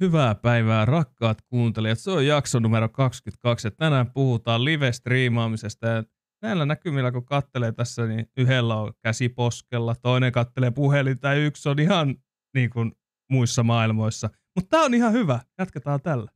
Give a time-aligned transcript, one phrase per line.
[0.00, 1.98] Hyvää päivää rakkaat kuuntelijat.
[1.98, 5.86] Se on jakso numero 22 ja tänään puhutaan live-striimaamisesta.
[5.86, 6.04] Ja
[6.42, 11.68] näillä näkymillä kun kattelee tässä, niin yhdellä on käsi poskella, toinen kattelee puhelinta ja yksi
[11.68, 12.14] on ihan
[12.54, 12.92] niin kuin
[13.30, 14.30] muissa maailmoissa.
[14.54, 15.40] Mutta tämä on ihan hyvä.
[15.58, 16.30] Jatketaan tällä.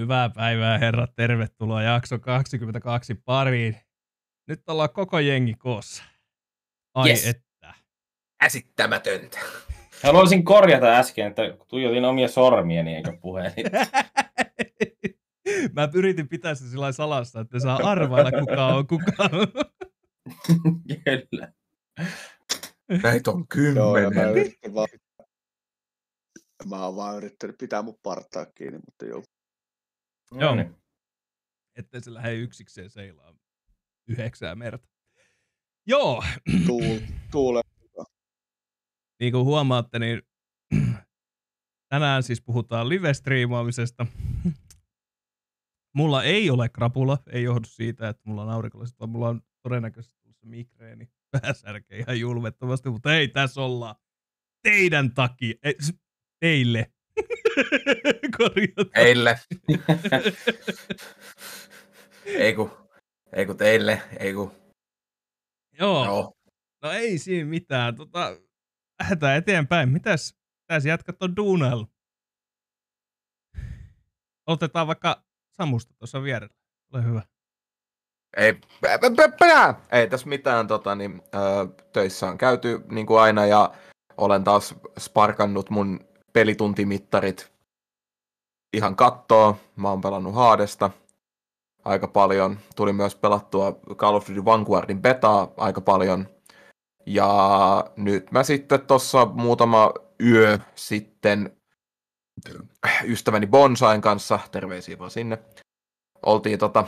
[0.00, 3.76] Hyvää päivää herrat, tervetuloa jakso 22 pariin.
[4.48, 6.04] Nyt ollaan koko jengi koossa.
[6.94, 7.26] Ai Yes.
[7.26, 7.74] että.
[8.40, 9.38] Käsittämätöntä.
[10.02, 13.52] Haluaisin korjata äsken, että tuijotin omia sormieni eikä puhelin.
[15.76, 19.12] Mä yritin pitää sitä sillä salassa, että saa arvailla kuka on kuka.
[21.04, 21.52] Kyllä.
[23.02, 23.44] Näitä on
[23.74, 24.52] Joo, mä kymmenen.
[24.74, 24.88] vaan,
[26.68, 29.22] mä oon vaan yrittänyt pitää mun partaa kiinni, mutta joo.
[30.34, 30.54] Joo.
[30.54, 30.76] niin.
[31.76, 33.34] Ettei se lähde yksikseen seilaa
[34.08, 34.88] yhdeksää merta.
[35.86, 36.24] Joo,
[36.66, 36.98] Tuul,
[37.32, 37.62] tuule.
[39.20, 40.22] niin kuin huomaatte, niin
[41.92, 44.06] tänään siis puhutaan live-striimaamisesta.
[45.96, 50.18] Mulla ei ole krapula, ei johdu siitä, että mulla on aurinkolasit, vaan mulla on todennäköisesti
[50.22, 51.08] tulossa migreeni.
[51.32, 53.94] Vähän särkeä ihan julmettomasti, mutta ei, tässä ollaan.
[54.62, 55.54] Teidän takia,
[56.40, 56.92] teille.
[58.38, 58.90] Korjataan.
[58.94, 59.40] Eille.
[62.26, 62.70] Ei ku,
[63.32, 64.52] ei ku teille, ei ku.
[65.78, 66.32] Joo, Joo.
[66.82, 67.96] no ei siinä mitään.
[67.96, 68.36] Tota,
[69.00, 69.88] lähdetään eteenpäin.
[69.88, 71.90] Mitäs, mitäs jätkät on duunaillut?
[74.46, 76.54] Otetaan vaikka Samusta tuossa vierellä.
[76.92, 77.22] Ole hyvä.
[78.36, 79.74] Ei, pä, pä, pä, pä.
[79.92, 81.38] ei tässä mitään tota, niin, ö,
[81.92, 83.74] töissä on käyty niin kuin aina ja
[84.16, 87.52] olen taas sparkannut mun pelituntimittarit
[88.76, 89.56] ihan kattoo.
[89.76, 90.90] Mä oon pelannut Haadesta
[91.84, 92.58] aika paljon.
[92.76, 96.28] Tuli myös pelattua Call of Duty Vanguardin betaa aika paljon.
[97.06, 97.30] Ja
[97.96, 101.56] nyt mä sitten tuossa muutama yö sitten
[103.04, 105.38] ystäväni Bonsain kanssa, terveisiä vaan sinne,
[106.26, 106.86] oltiin tota,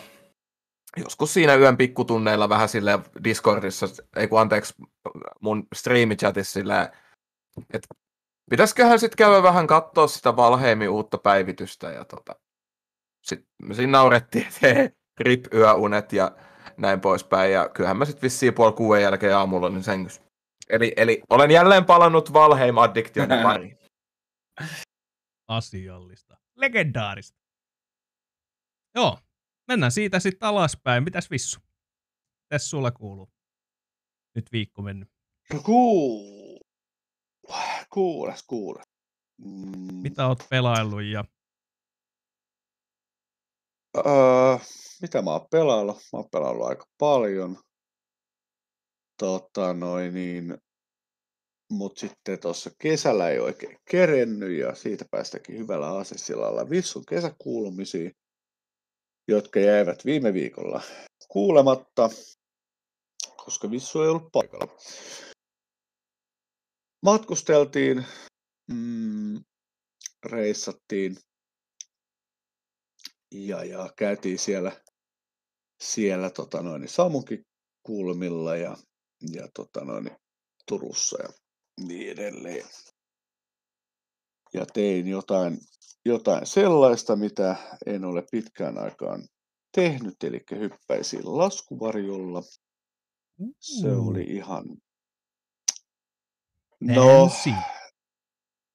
[0.96, 3.86] joskus siinä yön pikkutunneilla vähän sille Discordissa,
[4.16, 4.74] ei kun anteeksi,
[5.40, 6.92] mun striimichatissa sille,
[7.72, 7.88] että
[8.50, 12.36] pitäisiköhän sitten käydä vähän katsoa sitä Valheimin uutta päivitystä ja tota,
[13.22, 16.36] sitten me siinä naurettiin, että rip yöunet ja
[16.76, 20.22] näin poispäin ja kyllähän mä sitten vissiin puoli kuuden jälkeen aamulla niin sängys.
[20.68, 23.78] Eli, eli olen jälleen palannut Valheim-addiktion pariin.
[25.48, 26.36] Asiallista.
[26.56, 27.38] Legendaarista.
[28.94, 29.18] Joo,
[29.68, 31.04] mennään siitä sitten alaspäin.
[31.04, 31.60] Mitäs Vissu?
[32.44, 33.30] Mitäs sulla kuuluu?
[34.34, 35.08] Nyt viikko mennyt.
[35.52, 35.60] No
[37.46, 37.54] kuu...
[37.90, 38.84] Kuules, kuules.
[39.38, 41.24] Mm, Mitä oot pelaillut ja
[43.96, 44.58] öö,
[45.02, 45.96] mitä mä oon pelaillut?
[45.96, 47.58] Mä oon pelaillut aika paljon.
[49.18, 50.58] Tota noin niin...
[51.70, 58.12] Mut sitten tuossa kesällä ei oikein kerennyt ja siitä päästäkin hyvällä asesilalla Vissun kesäkuulumisiin,
[59.28, 60.82] jotka jäivät viime viikolla
[61.28, 62.10] kuulematta,
[63.36, 64.68] koska Vissu ei ollut paikalla.
[67.02, 68.06] Matkusteltiin,
[68.70, 69.44] mm,
[70.26, 71.16] reissattiin
[73.34, 74.82] ja, ja käytiin siellä,
[75.82, 77.44] siellä tota noin, Samunkin
[77.82, 78.76] kulmilla ja,
[79.32, 80.10] ja tota noin,
[80.68, 81.28] Turussa ja
[81.86, 82.66] niin edelleen.
[84.54, 85.58] Ja tein jotain,
[86.04, 89.28] jotain sellaista, mitä en ole pitkään aikaan
[89.74, 92.42] tehnyt, eli hyppäisin laskuvarjolla.
[93.60, 94.64] Se oli ihan...
[96.82, 97.50] No, Fancy.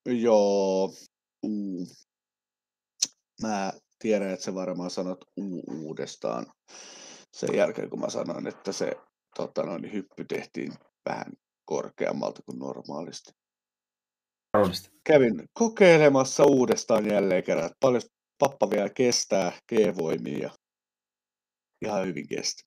[0.05, 0.93] joo.
[1.43, 1.87] Uu.
[3.41, 6.45] Mä tiedän, että sä varmaan sanot uu uudestaan
[7.33, 8.91] sen jälkeen, kun mä sanoin, että se
[9.35, 10.73] tota noin, hyppy tehtiin
[11.09, 11.33] vähän
[11.65, 13.31] korkeammalta kuin normaalisti.
[14.53, 14.89] Ruudesta.
[15.03, 18.01] Kävin kokeilemassa uudestaan jälleen kerran, että paljon
[18.37, 20.51] pappa vielä kestää G-voimia ja
[21.85, 22.63] ihan hyvin kesti.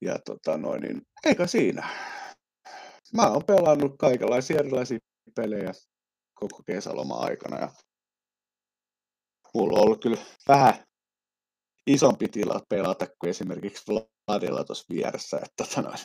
[0.00, 1.88] Ja tota noin, niin eikä siinä.
[3.14, 4.98] Mä oon pelannut kaikenlaisia erilaisia
[5.36, 5.72] pelejä
[6.34, 7.72] koko kesäloma aikana ja
[9.54, 10.18] mulla on ollut kyllä
[10.48, 10.74] vähän
[11.86, 13.92] isompi tila pelata kuin esimerkiksi
[14.28, 15.36] Vladilla tuossa vieressä.
[15.36, 15.98] Että tota noin,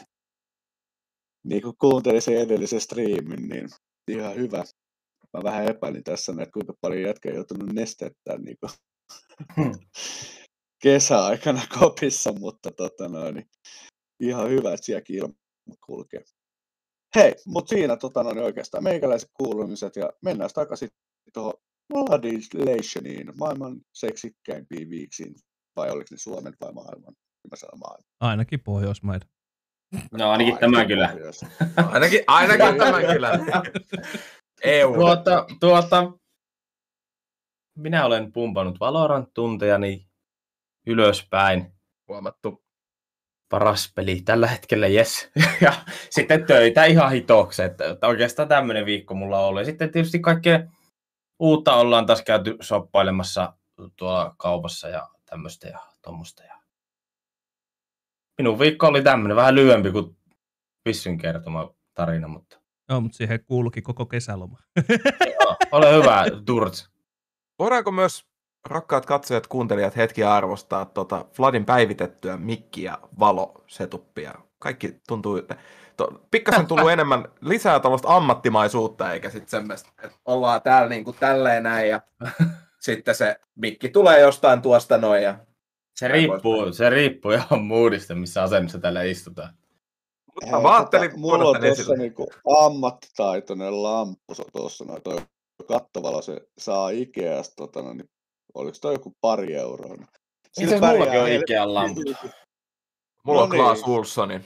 [1.44, 3.70] niin kuin kuuntelin sen edellisen striimin, niin
[4.08, 4.64] ihan hyvä.
[5.34, 8.72] Mä vähän epäilin tässä, että kuinka paljon jätkä on joutunut nestettää niin kuin
[10.84, 13.50] kesäaikana kopissa, mutta tota noin,
[14.20, 15.34] ihan hyvä, että sielläkin ilma
[15.86, 16.24] kulkee.
[17.16, 20.90] Hei, mutta siinä tota, no, niin oikeastaan meikäläiset kuulumiset ja mennään takaisin
[21.34, 21.54] tuohon
[21.94, 25.36] Bloodilationiin, maailman seksikkäimpiin viiksiin,
[25.76, 27.14] vai oliko ne Suomen vai maailman?
[27.52, 28.06] Mä sanon maailman.
[28.20, 29.30] Ainakin Pohjoismaiden.
[30.12, 31.16] No ainakin tämä kyllä.
[31.92, 33.32] Ainakin, ainakin tämän kyllä.
[34.64, 34.94] EU.
[34.94, 36.12] Tuota, tuota,
[37.78, 40.08] minä olen pumpannut Valorant-tuntejani
[40.88, 41.74] ylöspäin.
[42.08, 42.64] Huomattu.
[43.54, 45.32] Paras peli tällä hetkellä, yes.
[45.62, 45.74] Ja
[46.10, 49.62] sitten töitä ihan hitoksi, että, että oikeastaan tämmöinen viikko mulla on ollut.
[49.62, 50.60] Ja sitten tietysti kaikkea
[51.40, 53.54] uutta ollaan taas käyty shoppailemassa
[53.96, 56.44] tuolla kaupassa ja tämmöistä ja tuommoista.
[56.44, 56.60] Ja...
[58.38, 60.18] Minun viikko oli tämmöinen, vähän lyhyempi kuin
[60.84, 62.60] Pissyn kertoma tarina, mutta
[62.90, 64.60] Joo, mutta siihen kuulukin koko kesäloma.
[65.42, 66.92] joo, ole hyvä, Turts.
[67.60, 68.26] Voidaanko myös,
[68.66, 74.34] rakkaat katsojat, kuuntelijat, hetki arvostaa tota Vladin päivitettyä mikki- ja valosetuppia?
[74.60, 75.56] Kaikki tuntuu, että
[75.98, 81.18] to, pikkasen tullut enemmän lisää tällaista ammattimaisuutta, eikä sitten semmoista, että ollaan täällä niin kuin
[81.20, 82.02] tälleen näin ja
[82.80, 85.36] sitten se mikki tulee jostain tuosta noin ja
[85.96, 89.54] Se riippuu, se riippuu ihan moodista, missä asennossa täällä istutaan.
[90.34, 92.30] Mutta mä ajattelin tota, mulla on tuossa niinku
[92.66, 95.18] ammattitaitoinen lamppu se tuossa noin, toi
[95.68, 98.10] kattovalo se saa Ikeasta, tota, niin,
[98.54, 99.94] oliko toi joku pari euroa?
[99.94, 102.02] Itse asiassa mullakin on Ikean lamppu.
[103.26, 103.90] Mulla on No Klaas niin.
[103.90, 104.46] Ulssonin.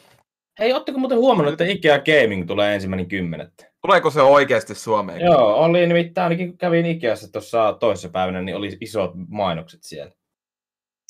[0.59, 3.71] Hei, ootteko muuten huomannut, että Ikea Gaming tulee ensimmäinen kymmenettä?
[3.81, 5.21] Tuleeko se oikeasti Suomeen?
[5.21, 10.11] Joo, oli nimittäin ainakin kun kävin Ikeassa tuossa toisessa päivänä, niin oli isot mainokset siellä.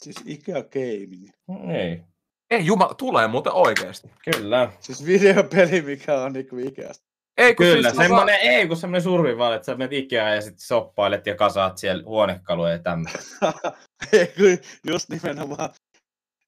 [0.02, 1.30] Siis Ikea Gaming.
[1.48, 2.04] Niin,
[2.52, 4.12] Ei jumala, tulee muuten oikeasti.
[4.32, 4.72] kyllä.
[4.80, 7.06] Siis videopeli, mikä on niinku Ikeasta.
[7.38, 10.60] Ei, kun Kyllä, siis, semmoinen, ei kun semmoinen survival, että sä menet Ikeaan ja sitten
[10.60, 13.19] soppailet ja kasaat siellä huonekaluja ja tämmöistä.
[14.38, 14.57] Kun
[14.88, 15.69] just nimenomaan.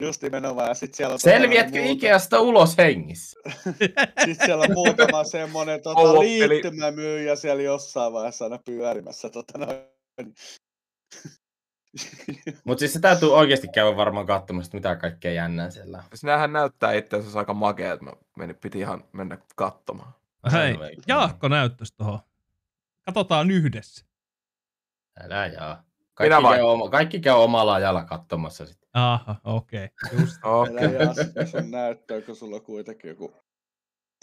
[0.01, 0.67] Just nimenomaan.
[0.67, 3.39] Ja sit siellä on Selviätkö muuta- Ikeasta ulos hengissä?
[4.25, 9.29] Sitten siellä on muutama semmonen tota, liittymämyyjä siellä jossain vaiheessa aina pyörimässä.
[9.29, 9.77] Tota, noin.
[12.63, 16.03] Mutta siis se täytyy oikeasti käydä varmaan katsomassa, että mitä kaikkea jännää siellä on.
[16.09, 20.13] Siis näähän näyttää itse asiassa aika makea, että mä menin, piti ihan mennä katsomaan.
[20.51, 20.75] Hei.
[21.07, 22.19] Jaakko näyttös tuohon.
[23.05, 24.05] Katsotaan yhdessä.
[25.19, 25.83] Älä jaa.
[26.13, 28.89] Kaikki käy, oma, kaikki käy omalla ajalla katsomassa sitten.
[28.93, 29.85] Aha, okei.
[30.05, 30.19] Okay.
[30.19, 30.35] Just.
[30.43, 30.85] Okei.
[30.85, 33.35] Älä jaa sitä sun näyttöä, kun sulla on kuitenkin joku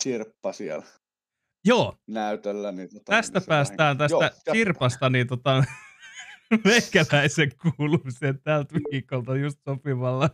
[0.03, 0.85] sirppa siellä
[1.65, 2.73] Joo, näytöllä.
[2.73, 4.53] Niin, tota, tästä niin päästään vähän- Joo, tästä jatka.
[4.53, 5.65] Sirpasta niin tota,
[6.65, 10.31] meikäläisen kuulumiseen tältä viikolta just sopivalla.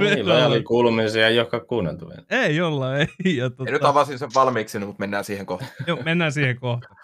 [0.00, 2.22] Niin, lojaali kuulumisia ei olekaan kuunneltu vielä.
[2.30, 3.06] Ei olla, ei.
[3.36, 5.70] Ja, tota, Ja nyt avasin sen valmiiksi, mutta mennään siihen kohtaan.
[5.86, 6.96] joo, mennään siihen kohtaan.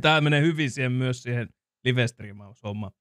[0.00, 1.48] Tämä menee hyvin siihen myös siihen
[1.84, 2.92] live-striimaushommaan.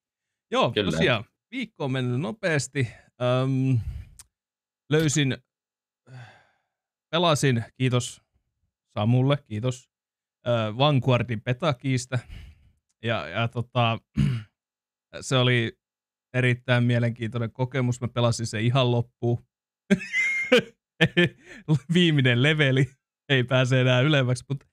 [0.52, 0.92] Joo, Kyllä.
[0.92, 2.88] tosiaan, viikko on mennyt nopeasti.
[3.22, 3.80] Öm,
[4.92, 5.38] löysin,
[7.12, 8.22] pelasin, kiitos
[8.98, 9.90] Samulle, kiitos,
[10.48, 12.20] ö, Vanguardin petakiista.
[13.04, 13.98] Ja, ja tota,
[15.22, 15.78] se oli
[16.34, 18.02] erittäin mielenkiintoinen kokemus.
[18.02, 19.46] Mä pelasin se ihan loppuun.
[21.94, 22.90] Viimeinen leveli.
[23.30, 24.68] Ei pääse enää ylemmäksi, mutta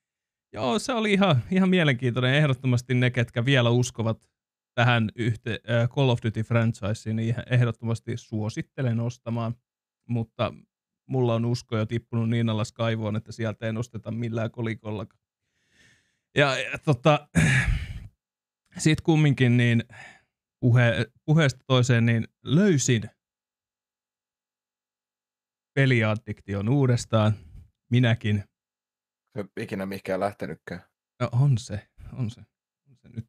[0.53, 2.35] joo, se oli ihan, ihan mielenkiintoinen.
[2.35, 4.31] Ehdottomasti ne, ketkä vielä uskovat
[4.75, 9.55] tähän yhte, äh, Call of Duty franchiseen, niin ehdottomasti suosittelen ostamaan.
[10.09, 10.55] Mutta
[11.09, 15.23] mulla on usko jo tippunut niin alas kaivoon, että sieltä ei nosteta millään kolikollakaan.
[16.37, 17.29] Ja, ja tota,
[18.79, 19.85] sitten kumminkin niin
[20.67, 23.03] puhe, puheesta toiseen niin löysin
[25.75, 27.33] peliaddiktion uudestaan.
[27.91, 28.45] Minäkin.
[29.33, 30.83] Se ei ikinä mihinkään lähtenytkään.
[31.21, 32.41] No, on se, on se.
[32.91, 33.29] On se nyt.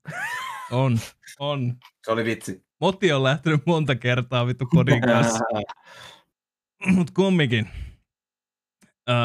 [0.72, 1.00] On,
[1.40, 1.78] on.
[2.06, 2.66] Se oli vitsi.
[2.82, 5.46] Moti on lähtenyt monta kertaa vittu kodin kanssa.
[6.96, 7.70] Mut kumminkin.
[9.10, 9.16] Öö,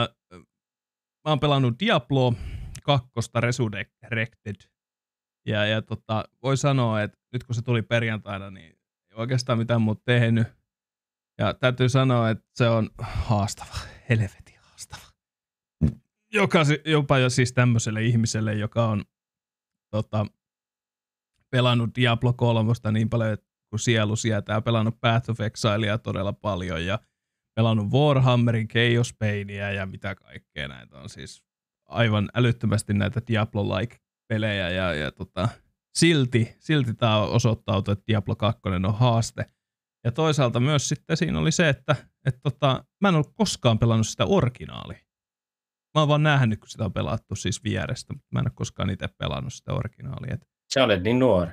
[1.24, 2.34] mä oon pelannut Diablo
[2.82, 4.71] 2 Resurrected.
[5.46, 8.66] Ja, ja tota, voi sanoa, että nyt kun se tuli perjantaina, niin
[9.10, 10.46] ei oikeastaan mitään muuta tehnyt.
[11.38, 13.74] Ja täytyy sanoa, että se on haastava,
[14.08, 15.12] helvetin haastava.
[16.32, 19.04] Joka, jopa jo siis tämmöiselle ihmiselle, joka on
[19.90, 20.26] tota,
[21.50, 23.38] pelannut Diablo 3 niin paljon
[23.70, 26.98] kuin sielu sietää, pelannut Path of Exilea todella paljon ja
[27.54, 31.44] pelannut Warhammerin Chaos Painia ja mitä kaikkea näitä on siis
[31.84, 33.96] aivan älyttömästi näitä Diablo-like
[34.32, 35.48] pelejä ja, ja tota,
[35.94, 39.46] silti, silti tämä osoittautui, että Diablo 2 on haaste.
[40.04, 41.96] Ja toisaalta myös sitten siinä oli se, että
[42.26, 44.98] et tota, mä en ole koskaan pelannut sitä originaalia.
[45.94, 48.90] Mä oon vaan nähnyt, kun sitä on pelattu siis vierestä, mutta mä en ole koskaan
[48.90, 50.34] itse pelannut sitä originaalia.
[50.34, 50.40] Et
[50.74, 51.50] Sä olet niin nuori.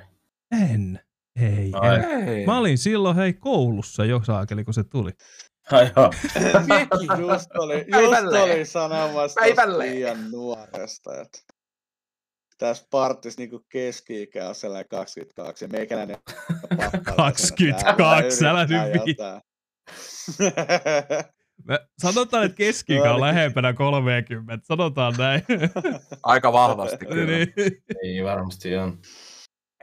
[0.70, 1.00] en.
[1.40, 1.96] Ei, Ai.
[1.96, 2.28] en.
[2.28, 2.46] Ei.
[2.46, 5.10] Mä olin silloin hei koulussa jo saakeli, kun se tuli.
[5.72, 6.12] Ai joo.
[7.28, 9.40] Just oli, just oli sanomassa
[9.78, 11.20] liian nuoresta.
[11.20, 11.38] Että
[12.60, 16.16] tässä partissa niinku keski-ikä on sellainen 22 ja meikäläinen
[16.76, 19.16] pappalaisena 22, täällä älä nyt.
[21.64, 23.20] Me sanotaan, että keski No on niin.
[23.20, 24.66] lähempänä 30.
[24.66, 25.42] Sanotaan näin.
[26.22, 27.26] Aika vahvasti kyllä.
[27.26, 27.54] niin.
[28.04, 28.98] Ei varmasti on.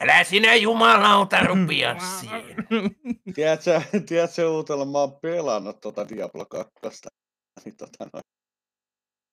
[0.01, 2.65] Älä sinä jumalauta rupia siihen.
[3.36, 6.72] tiedätkö, tiedätkö uutella, mä oon pelannut tota Diablo 2.
[7.65, 8.24] Niin tota noin.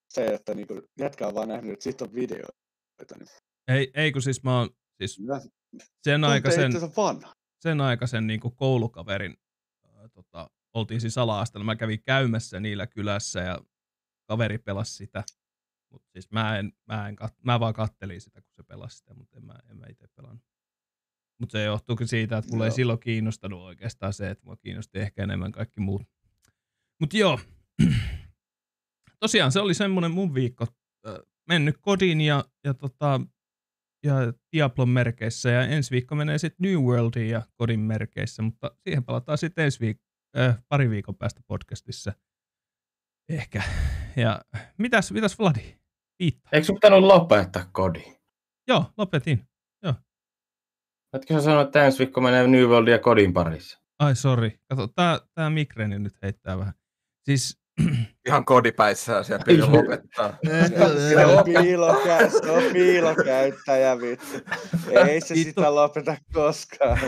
[0.08, 2.63] Se, että niinku, jätkä on vaan nähnyt, että siitä on videoita.
[3.18, 3.28] Niin
[3.68, 5.40] ei, ei kun siis mä oon siis Mä
[6.02, 6.72] sen aikaisen,
[7.60, 9.36] sen aikaisen niin koulukaverin,
[9.84, 13.58] ää, tota, oltiin siis ala-asteella, mä kävin käymässä niillä kylässä ja
[14.28, 15.24] kaveri pelasi sitä.
[15.92, 19.14] Mut siis mä, en, mä, en kat, mä vaan kattelin sitä, kun se pelasi sitä,
[19.14, 20.44] mutta en mä, en mä itse pelannut.
[21.40, 25.22] Mutta se johtuukin siitä, että mulla ei silloin kiinnostanut oikeastaan se, että mua kiinnosti ehkä
[25.22, 26.02] enemmän kaikki muut.
[27.00, 27.40] Mutta joo,
[29.20, 30.66] tosiaan se oli semmoinen mun viikko.
[31.48, 33.20] Mennyt kodin ja, ja, tota,
[34.04, 34.14] ja
[34.52, 39.38] Diablon merkeissä ja ensi viikko menee sitten New Worldiin ja kodin merkeissä, mutta siihen palataan
[39.38, 42.12] sitten ensi viik- äh, pari viikon päästä podcastissa.
[43.28, 43.62] Ehkä.
[44.16, 44.40] Ja
[44.78, 45.78] mitäs, mitäs Vladi?
[46.18, 46.50] Viittaa.
[46.52, 48.04] Eikö sun pitänyt lopettaa kodi?
[48.68, 49.48] Joo, lopetin.
[51.14, 53.80] Etkö sä sanoa, että ensi viikko menee New World ja kodin parissa?
[53.98, 54.50] Ai sorry.
[54.68, 56.74] Kato, tää, tää migreeni nyt heittää vähän.
[57.24, 57.63] Siis
[58.26, 60.30] Ihan kodipäissään siellä piti lopettaa.
[61.08, 64.26] Se on, piilokä, se on piilokäyttäjä, vittu.
[64.90, 65.48] Ei se Vittu.
[65.60, 66.98] sitä lopeta koskaan.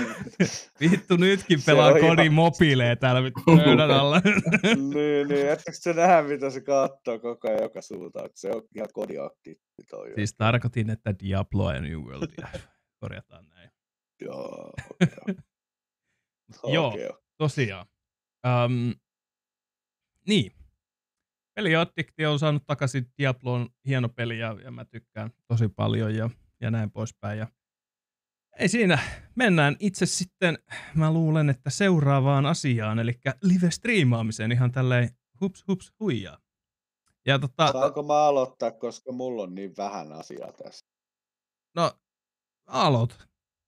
[0.80, 4.20] vittu nytkin pelaa ihan- kodin mobiileja täällä vittu pöydän alla.
[4.94, 5.48] niin, niin.
[5.48, 8.30] Ettekö se nähdä, mitä se katsoo koko ajan joka suuntaan?
[8.34, 9.60] Se on ihan kodiakti.
[9.90, 10.12] Toi.
[10.14, 12.48] siis tarkoitin, että Diabloa ja New Worldia.
[13.00, 13.70] Korjataan näin.
[14.20, 16.74] Joo, okei.
[16.74, 16.86] Joo.
[16.88, 17.08] Okei.
[17.38, 17.86] tosiaan.
[18.64, 18.94] Um,
[20.26, 20.52] niin.
[21.56, 26.70] Peliaddikti on saanut takaisin Diabloon hieno peli ja, ja mä tykkään tosi paljon ja, ja
[26.70, 27.38] näin poispäin.
[27.38, 27.46] Ja
[28.58, 28.98] ei siinä.
[29.34, 30.58] Mennään itse sitten,
[30.94, 35.10] mä luulen, että seuraavaan asiaan, eli live-striimaamiseen ihan tälleen
[35.40, 36.38] hups hups huijaa.
[37.26, 40.86] Ja tota, Saanko mä aloittaa, koska mulla on niin vähän asiaa tässä?
[41.76, 41.92] no,
[42.66, 43.18] aloit.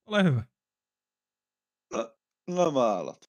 [0.07, 0.43] Ole hyvä.
[2.49, 3.28] No mä aloitan.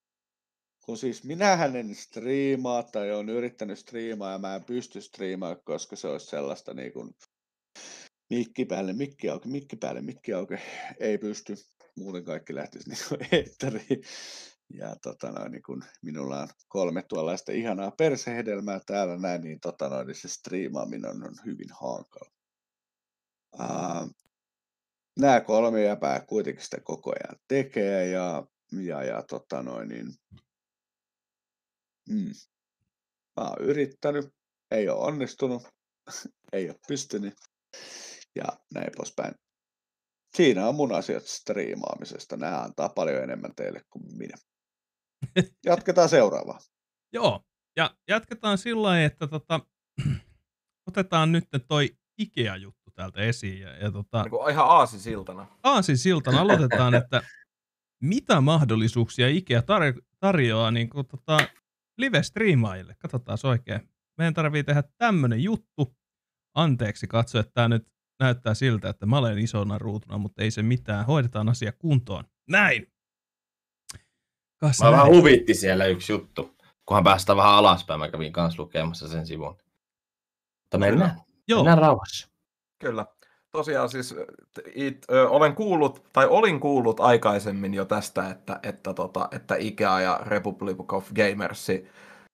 [0.89, 5.95] Kun siis minähän en striimaa tai on yrittänyt striimaa ja mä en pysty striimaamaan, koska
[5.95, 7.15] se olisi sellaista niin kuin
[8.29, 10.53] mikki päälle, mikki auki, mikki päälle, mikki auki.
[10.99, 11.55] Ei pysty.
[11.97, 14.03] Muuten kaikki lähtisi niin kuin eetteriin.
[14.73, 19.89] Ja tota noin, niin kun minulla on kolme tuollaista ihanaa persehedelmää täällä näin, niin, tota
[19.89, 22.31] noin, niin se striimaaminen on hyvin hankala.
[23.59, 24.09] Uh,
[25.19, 30.07] nämä kolme jäpää kuitenkin sitä koko ajan tekee ja, ja, ja tota noin, niin,
[32.09, 32.33] mm,
[33.37, 34.25] mä oon yrittänyt,
[34.71, 35.63] ei ole onnistunut,
[36.53, 37.33] ei ole pystynyt
[38.35, 39.33] ja näin poispäin.
[40.35, 42.37] Siinä on mun asiat striimaamisesta.
[42.37, 44.37] Nämä antaa paljon enemmän teille kuin minä.
[45.65, 46.59] Jatketaan seuraavaa.
[47.13, 47.43] Joo,
[47.75, 49.59] ja jatketaan sillä lailla, että tota,
[50.89, 53.59] otetaan nyt toi Ikea-juttu täältä esiin.
[53.59, 55.47] Ja, ja tota, Niin ihan aasisiltana.
[55.63, 57.21] Aasin siltana aloitetaan, että
[58.03, 61.37] mitä mahdollisuuksia Ikea tar- tarjoaa niin kuin, tota,
[61.99, 62.95] live-striimaajille.
[62.99, 63.89] Katsotaan oikein.
[64.17, 65.97] Meidän tarvii tehdä tämmönen juttu.
[66.55, 67.87] Anteeksi katso, että tämä nyt
[68.19, 71.05] näyttää siltä, että mä olen isona ruutuna, mutta ei se mitään.
[71.05, 72.23] Hoidetaan asia kuntoon.
[72.49, 72.93] Näin!
[74.57, 76.55] Kas Mä vähän huvitti siellä yksi juttu.
[76.85, 79.57] Kunhan päästään vähän alaspäin, mä kävin kanssa lukemassa sen sivun.
[80.61, 82.29] Mutta mennään, Joo, mennään rauhassa.
[82.79, 83.05] Kyllä.
[83.51, 84.15] Tosiaan siis
[84.53, 89.55] t- it, ö, olen kuullut, tai olin kuullut aikaisemmin jo tästä, että, että, tota, että
[89.55, 91.67] IKEA ja Republic of Gamers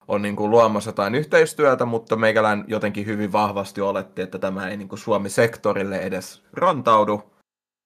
[0.07, 4.77] on niin kuin luomassa jotain yhteistyötä, mutta meikälän jotenkin hyvin vahvasti oletti, että tämä ei
[4.77, 7.31] niin kuin Suomi-sektorille edes rantaudu.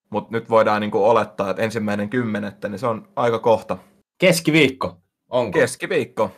[0.10, 3.78] Mutta nyt voidaan niin kuin olettaa, että ensimmäinen kymmenettä, niin se on aika kohta.
[4.18, 4.98] Keskiviikko,
[5.30, 5.60] onko?
[5.60, 6.32] Keskiviikko.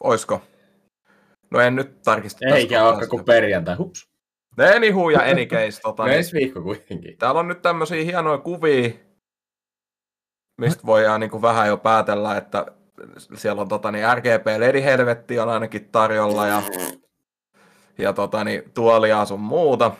[0.00, 0.42] Oisko?
[1.50, 2.46] No en nyt tarkista.
[2.54, 3.76] Eikä olekaan kuin perjantai.
[3.76, 4.13] Hups.
[4.76, 7.18] Anywho ja any case, tota, No niin, ensi viikko kuitenkin.
[7.18, 8.90] Täällä on nyt tämmöisiä hienoja kuvia,
[10.60, 12.66] mistä voidaan niin kuin vähän jo päätellä, että
[13.34, 16.62] siellä on tota, niin RGB LED helvetti on ainakin tarjolla ja,
[17.98, 19.92] ja tota, niin, tuolia sun muuta.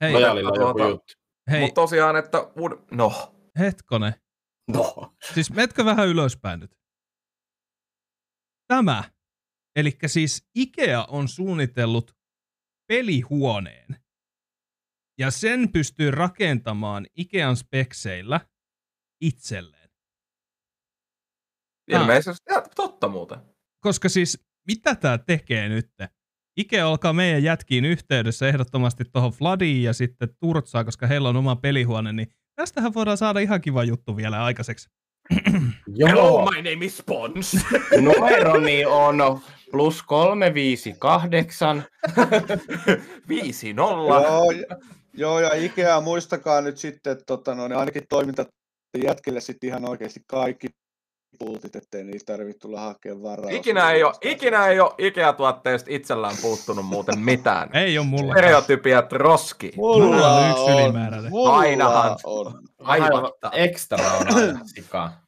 [0.00, 1.12] hei, on joku tuota- juttu.
[1.50, 3.12] hei Mutta tosiaan, että uud- no,
[3.58, 4.14] hetkonen.
[4.74, 5.14] No.
[5.34, 6.70] Siis metkö vähän ylöspäin nyt?
[8.68, 9.04] Tämä.
[9.76, 12.15] Eli siis Ikea on suunnitellut
[12.86, 13.96] pelihuoneen.
[15.18, 18.40] Ja sen pystyy rakentamaan Ikean spekseillä
[19.20, 19.90] itselleen.
[21.92, 22.00] Ah.
[22.00, 23.38] ilmeisesti ja, totta muuten.
[23.80, 25.90] Koska siis mitä tää tekee nyt?
[26.56, 31.56] Ike olkaa meidän jätkiin yhteydessä ehdottomasti tuohon Fladiin ja sitten Turtsaa, koska heillä on oma
[31.56, 34.88] pelihuone, niin tästähän voidaan saada ihan kiva juttu vielä aikaiseksi.
[35.94, 37.56] Joo, my name is Spons.
[38.00, 39.40] numeroni on
[39.70, 41.84] plus 358.
[43.28, 44.20] 5 nolla.
[44.22, 44.76] Joo, ja-
[45.14, 48.44] joo, ja Ikea muistakaa nyt sitten, että tota, no, niin ainakin toiminta
[49.04, 50.68] jätkille sitten ihan oikeasti kaikki
[51.38, 53.50] pultit, ettei niistä tarvitse tulla hakemaan varaa.
[53.50, 57.70] Ikinä ei ole, ikinä ei ole Ikea-tuotteista itsellään puuttunut muuten mitään.
[57.76, 58.32] Ei ole mulla.
[58.32, 59.72] Stereotypiat roski.
[59.76, 61.30] Mulla on yksi ylimääräinen.
[61.30, 62.16] Mulla Ainahan.
[62.24, 62.62] on.
[62.78, 63.50] Aivatta.
[63.52, 65.26] Ekstra on aina sikaa.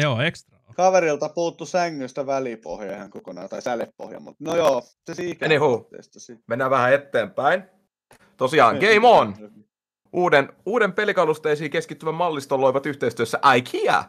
[0.00, 0.58] Joo, ekstra.
[0.76, 5.46] Kaverilta puuttu sängystä välipohja ihan kokonaan, tai sälepohja, mutta no joo, se siitä.
[5.46, 5.88] Anywho.
[6.46, 7.62] Mennään vähän eteenpäin.
[8.36, 9.34] Tosiaan, Game On!
[10.12, 14.04] Uuden, uuden pelikalusteisiin keskittyvän malliston loivat yhteistyössä IKEA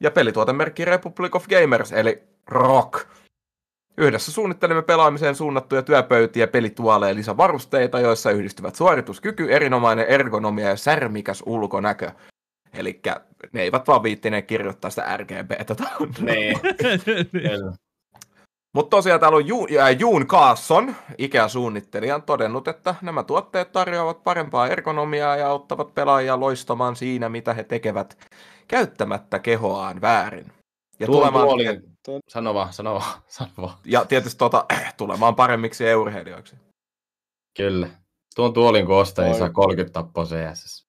[0.00, 3.06] ja pelituotemerkki Republic of Gamers, eli ROK.
[3.98, 11.42] Yhdessä suunnittelimme pelaamiseen suunnattuja työpöytiä, pelituoleja ja lisävarusteita, joissa yhdistyvät suorituskyky, erinomainen ergonomia ja särmikäs
[11.46, 12.10] ulkonäkö.
[12.72, 13.00] Eli
[13.52, 15.76] ne eivät vaan viittineet kirjoittaa sitä RGBtä.
[16.20, 16.58] Niin.
[18.76, 24.24] Mutta tosiaan täällä on Ju, äh, Juun Kaasson, Ikea-suunnittelija, on todennut, että nämä tuotteet tarjoavat
[24.24, 28.18] parempaa ergonomiaa ja auttavat pelaajia loistamaan siinä, mitä he tekevät,
[28.68, 30.52] käyttämättä kehoaan väärin.
[31.00, 31.82] Ja, Tuon tulemaan, tuolin.
[32.28, 33.78] Sano vaan, sano vaan, sano vaan.
[33.84, 34.64] ja tietysti tota,
[34.96, 36.56] tulemaan paremmiksi urheilijoiksi.
[37.56, 37.88] Kyllä.
[38.36, 40.86] Tuon tuolin kun ostaa, niin saa 30 tappoa CSS.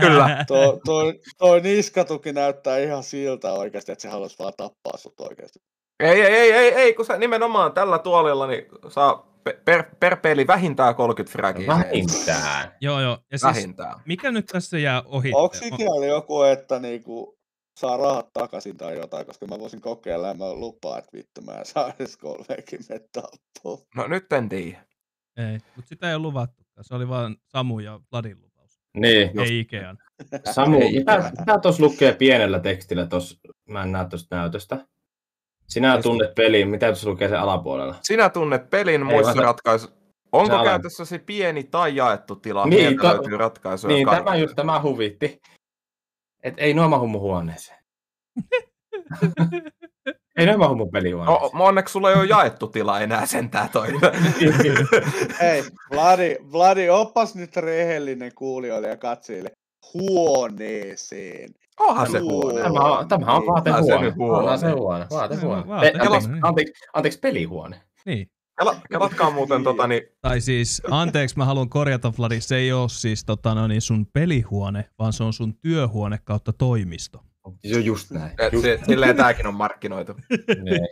[0.00, 0.36] Kyllä.
[0.48, 5.58] Tuo, toi, toi niskatuki näyttää ihan siltä oikeasti, että se haluaisi vaan tappaa sut oikeasti.
[6.00, 9.31] Ei, ei, ei, ei, ei, kun sä nimenomaan tällä tuolilla niin saa
[9.64, 11.66] per, per peli vähintään 30 fragia.
[11.66, 12.72] Vähintään.
[12.80, 13.18] Joo, joo.
[13.32, 14.00] Ja siis, Vähintään.
[14.06, 15.32] mikä nyt tässä jää ohi?
[15.34, 17.38] Onko ikinä joku, että niinku
[17.80, 21.52] saa rahat takaisin tai jotain, koska mä voisin kokeilla ja mä lupaan, että vittu mä
[21.52, 23.86] en saa edes 30 tappoa.
[23.94, 24.84] No nyt en tiedä.
[25.36, 26.62] Ei, mutta sitä ei ole luvattu.
[26.80, 28.80] Se oli vain Samu ja Vladin lupaus.
[28.96, 29.40] Niin.
[29.40, 29.98] Ei Ikean.
[30.52, 30.78] Samu,
[31.38, 34.86] mitä tuossa lukee pienellä tekstillä tuossa, mä en näe tuosta näytöstä.
[35.72, 37.94] Sinä Ei tunnet pelin, mitä tuossa lukee sen alapuolella?
[38.02, 39.88] Sinä tunnet pelin Ei, muissa vaan- ratkaisu.
[40.32, 42.66] Onko Se ala- käytössä se pieni tai jaettu tila?
[42.66, 44.24] Niin, Niin, to- löytyy ratkaisuja Niin, kaikille.
[44.24, 45.40] tämä just tämä huvitti.
[46.42, 47.78] Et ei nuo mahu mun huoneeseen.
[50.38, 51.60] ei nuo mahu mun No, pelihuoneeseen.
[51.60, 53.88] onneksi sulla ei ole jaettu tila enää sentään toi.
[55.40, 55.62] Hei,
[55.94, 59.50] Vladi, Vladi, oppas nyt rehellinen kuulijoille ja katsojille.
[59.94, 61.50] Huoneeseen.
[61.80, 62.62] Onhan se huone.
[62.62, 63.46] Tämä on, tämä on Niin.
[63.52, 64.10] vaatehuone.
[64.10, 64.38] Huone.
[64.38, 65.06] Onhan se huone.
[65.10, 65.62] Vaatehuone.
[65.62, 66.44] Vaate- anteeksi, niin.
[66.46, 67.82] anteeksi, anteeksi, pelihuone.
[68.06, 68.30] Niin.
[68.58, 72.88] Kela, kelatkaa muuten tota, niin, Tai siis, anteeksi, mä haluan korjata, Vladi, se ei ole
[72.88, 77.18] siis tota, no niin, sun pelihuone, vaan se on sun työhuone kautta toimisto.
[77.66, 78.32] Se on just näin.
[78.38, 80.12] et, Just, se, silleen tääkin on markkinoitu.
[80.64, 80.88] niin.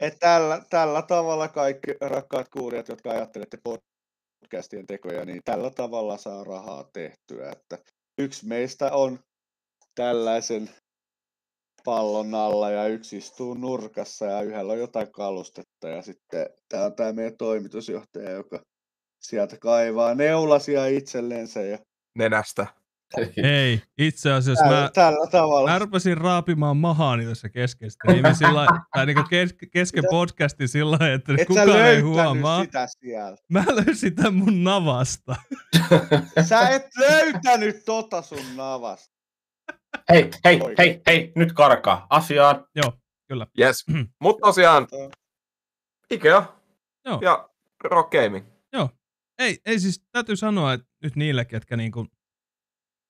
[0.00, 6.44] Et tällä, tällä tavalla kaikki rakkaat kuulijat, jotka ajattelette podcastien tekoja, niin tällä tavalla saa
[6.44, 7.50] rahaa tehtyä.
[7.52, 7.78] Että
[8.18, 9.18] yksi meistä on
[10.00, 10.70] tällaisen
[11.84, 16.94] pallon alla ja yksi istuu nurkassa ja yhdellä on jotain kalustetta ja sitten tämä on
[16.94, 18.60] tämä meidän toimitusjohtaja, joka
[19.22, 21.78] sieltä kaivaa neulasia itsellensä ja
[22.18, 22.66] Nenästä.
[23.36, 25.70] Ei, itse asiassa tällä, mä, tällä tavalla.
[25.70, 31.14] mä rupesin raapimaan mahaani tässä kesken streamin sillä tai niinku kes, kesken podcastin sillä lailla,
[31.14, 32.64] että Et sä kukaan ei huomaa.
[32.64, 33.42] sitä sieltä.
[33.48, 35.36] Mä löysin tämän mun navasta.
[36.48, 39.19] Sä et löytänyt tota sun navasta.
[40.08, 40.74] Hei, hei, Oikein.
[40.78, 42.66] hei, hei, nyt karkaa asiaan.
[43.58, 43.84] Yes.
[44.22, 45.10] Mutta tosiaan, Joo.
[46.10, 46.56] Ikea
[47.04, 47.18] Joo.
[47.22, 47.48] ja
[47.84, 48.46] Rock Gaming.
[49.40, 52.06] Ei, ei siis täytyy sanoa, että nyt niille, ketkä niinku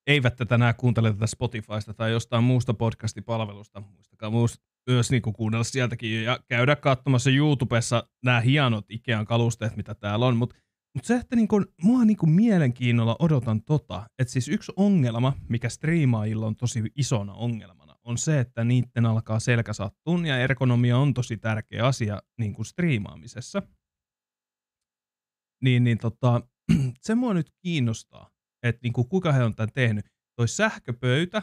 [0.06, 5.64] eivät tätä nää kuuntele tätä Spotifysta tai jostain muusta podcastipalvelusta, muistakaa muist, myös niinku kuunnella
[5.64, 10.56] sieltäkin ja käydä katsomassa YouTubessa nämä hienot Ikean kalusteet, mitä täällä on, mutta
[10.94, 16.46] mut se, että niinku, mua niinku mielenkiinnolla odotan tota, että siis yksi ongelma, mikä striimaajilla
[16.46, 21.36] on tosi isona ongelmana, on se, että niitten alkaa selkä sattuun ja ergonomia on tosi
[21.36, 23.62] tärkeä asia niin kuin striimaamisessa
[25.62, 26.42] niin, niin tota,
[27.06, 28.30] se mua nyt kiinnostaa,
[28.62, 30.06] että niinku, kuka he on tämän tehnyt.
[30.36, 31.42] Toi sähköpöytä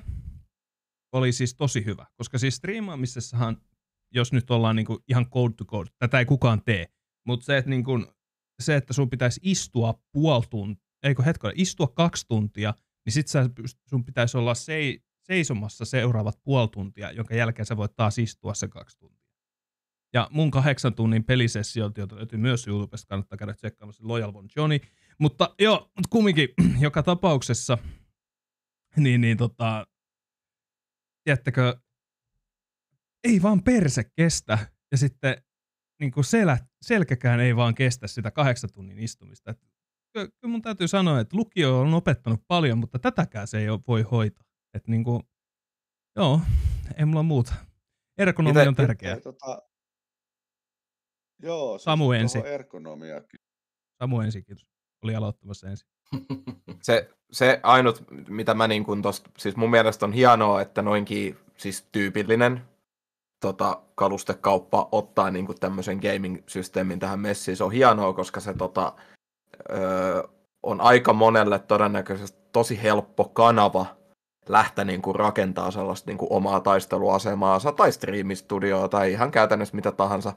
[1.13, 3.61] oli siis tosi hyvä, koska siis striimaamisessahan,
[4.13, 6.85] jos nyt ollaan niinku ihan code to code, tätä ei kukaan tee,
[7.25, 7.91] mutta se, että niinku,
[8.59, 12.73] se, että sun pitäisi istua puoli tuntia, eikö hetkolla, istua kaksi tuntia,
[13.05, 13.49] niin sit sä,
[13.89, 18.67] sun pitäisi olla sei, seisomassa seuraavat puoli tuntia, jonka jälkeen sä voit taas istua se
[18.67, 19.27] kaksi tuntia.
[20.13, 24.79] Ja mun kahdeksan tunnin pelisessiolta, jota löytyy myös YouTubesta, kannattaa käydä tsekkaamassa Loyal Von Johnny.
[25.19, 27.77] Mutta joo, mutta kumminkin, joka tapauksessa,
[28.95, 29.87] niin, niin tota,
[31.23, 31.77] tiedättekö,
[33.23, 34.57] ei vaan perse kestä.
[34.91, 35.43] Ja sitten
[35.99, 39.51] niin kuin selä, selkäkään ei vaan kestä sitä kahdeksan tunnin istumista.
[39.51, 39.59] Et,
[40.15, 44.43] kyllä mun täytyy sanoa, että lukio on opettanut paljon, mutta tätäkään se ei voi hoitaa.
[44.73, 45.23] Et niin kuin,
[46.15, 46.41] joo,
[46.97, 47.53] ei mulla muuta.
[48.17, 49.15] Ergonomia Ite- on tärkeää.
[49.15, 49.61] Ja, tota,
[51.43, 52.45] joo, siis Samu ensin.
[52.45, 53.39] ergonomiakin.
[54.03, 54.67] Samu ensin, kiitos.
[55.03, 55.87] Oli aloittamassa ensin.
[56.81, 61.37] Se, se ainut, mitä mä niin kuin tosta, siis mun mielestä on hienoa, että noinkin
[61.57, 62.61] siis tyypillinen
[63.39, 67.57] tota, kalustekauppa ottaa niin kuin tämmöisen gaming-systeemin tähän messiin.
[67.57, 68.93] Se on hienoa, koska se tota,
[69.69, 70.23] öö,
[70.63, 73.85] on aika monelle todennäköisesti tosi helppo kanava
[74.49, 79.91] lähteä niin kuin rakentaa sellaista niin kuin omaa taisteluasemaansa tai striimistudioa tai ihan käytännössä mitä
[79.91, 80.33] tahansa.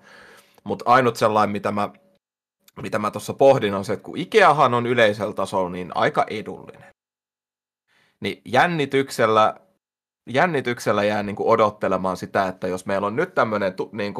[0.64, 1.90] Mutta ainut sellainen, mitä mä
[2.82, 6.90] mitä mä tuossa pohdin, on se, että kun Ikeahan on yleisellä tasolla niin aika edullinen,
[8.20, 9.54] niin jännityksellä,
[10.34, 14.14] jännityksellä jää niin kuin odottelemaan sitä, että jos meillä on nyt tämmöinen niin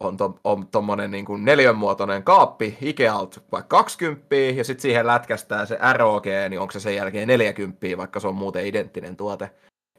[0.00, 5.66] on, to, on tommonen niin kuin neljönmuotoinen kaappi Ikealta vaikka 20 ja sitten siihen lätkästään
[5.66, 9.50] se ROG, niin onko se sen jälkeen 40, vaikka se on muuten identtinen tuote.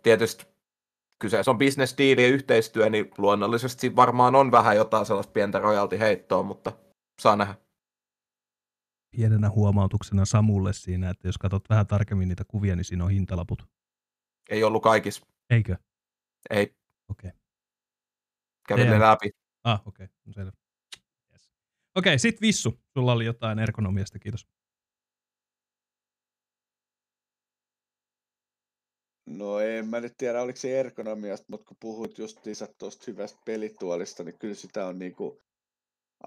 [0.03, 0.45] Tietysti
[1.19, 6.43] kyseessä on business deal ja yhteistyö, niin luonnollisesti varmaan on vähän jotain sellaista pientä royalty-heittoa,
[6.43, 6.71] mutta
[7.21, 7.55] saa nähdä.
[9.15, 13.78] Pienenä huomautuksena Samulle siinä, että jos katsot vähän tarkemmin niitä kuvia, niin siinä on hintalaput.
[14.49, 15.25] Ei ollut kaikissa.
[15.49, 15.75] Eikö?
[16.49, 16.75] Ei,
[17.09, 17.31] Okei.
[18.67, 18.99] kävin Damn.
[18.99, 19.29] ne läpi.
[19.63, 20.05] Ah, okei.
[20.05, 20.15] Okay.
[20.25, 20.51] No selvä.
[21.31, 21.51] Yes.
[21.95, 22.79] Okei, okay, sit Vissu.
[22.93, 24.47] Sulla oli jotain ergonomiasta, kiitos.
[29.25, 34.23] No en mä nyt tiedä, oliko se ergonomiasta, mutta kun puhuit justiinsa tuosta hyvästä pelituolista,
[34.23, 35.41] niin kyllä sitä on niinku...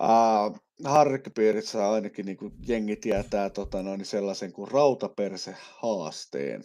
[0.00, 6.62] Uh, harkkipiirissä ainakin niinku jengi tietää tota noin, sellaisen kuin rautaperse haasteen.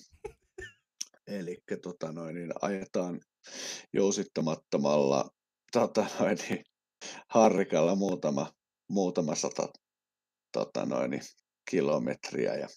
[1.28, 3.22] Eli tota noin, niin ajetaan
[3.94, 5.30] jousittamattomalla
[5.74, 6.64] tota noin, niin,
[7.30, 8.52] harrikalla muutama,
[8.90, 9.68] muutama sata
[10.52, 11.24] tota noin, niin,
[11.70, 12.56] kilometriä.
[12.56, 12.68] Ja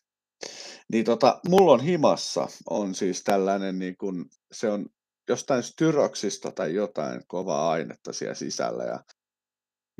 [0.93, 4.87] niin tota, mulla on himassa on siis tällainen, niin kun, se on
[5.29, 8.85] jostain styroksista tai jotain kovaa ainetta siellä sisällä.
[8.85, 9.05] Ja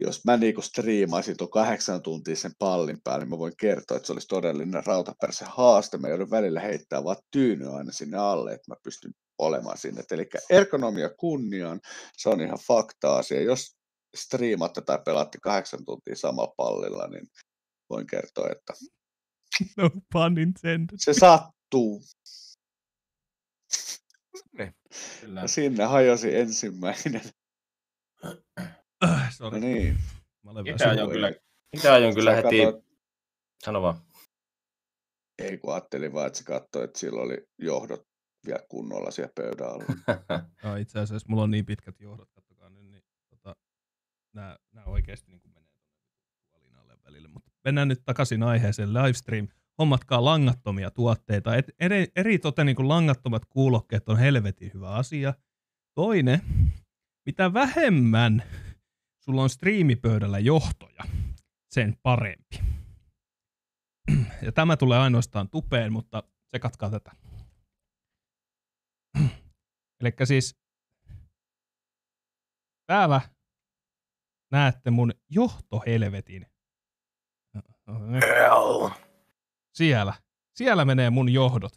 [0.01, 4.07] jos mä niin striimaisin tuon kahdeksan tuntia sen pallin päälle, niin mä voin kertoa, että
[4.07, 5.99] se olisi todellinen rautaperse haaste.
[5.99, 10.03] Mä joudun välillä heittää vaan tyyny aina sinne alle, että mä pystyn olemaan sinne.
[10.11, 11.81] Eli ergonomia kunniaan,
[12.17, 13.43] se on ihan fakta-asia.
[13.43, 13.77] Jos
[14.17, 17.27] striimatte tai pelaatte kahdeksan tuntia samalla pallilla, niin
[17.91, 18.73] voin kertoa, että
[19.77, 20.97] No pun intended.
[20.97, 22.03] se sattuu.
[25.21, 25.41] Kyllä.
[25.41, 27.23] Ja sinne hajosi ensimmäinen.
[29.05, 29.61] Äh, No sorry.
[29.61, 29.99] niin.
[30.45, 30.99] Mä olen Itse väsynyt.
[30.99, 31.33] aion kyllä,
[31.73, 32.85] itse aion kyllä heti, katsoit-
[33.65, 33.99] sano vaan.
[35.39, 38.07] Ei kun ajattelin vaan, että se katsoi, että sillä oli johdot
[38.47, 39.85] vielä kunnolla siellä pöydän alla.
[40.65, 43.57] No, itse asiassa mulla on niin pitkät johdot, kattokaa nyt, niin tota,
[44.35, 45.69] nää, nää oikeasti niin menee
[46.51, 47.29] tuolin alle välillä.
[47.29, 48.95] Mutta mennään nyt takaisin aiheeseen.
[48.95, 49.49] Livestream.
[49.79, 51.57] Hommatkaa langattomia tuotteita.
[51.57, 55.35] Et, eri, eri toten niin langattomat kuulokkeet on helvetin hyvä asia.
[55.95, 56.41] Toinen,
[57.27, 58.43] mitä vähemmän
[59.21, 61.05] sulla on striimipöydällä johtoja,
[61.71, 62.61] sen parempi.
[64.43, 67.13] Ja tämä tulee ainoastaan tupeen, mutta se katkaa tätä.
[70.01, 70.57] Eli siis
[72.87, 73.21] täällä
[74.51, 76.47] näette mun johtohelvetin.
[79.75, 80.15] Siellä.
[80.57, 81.73] Siellä menee mun johdot.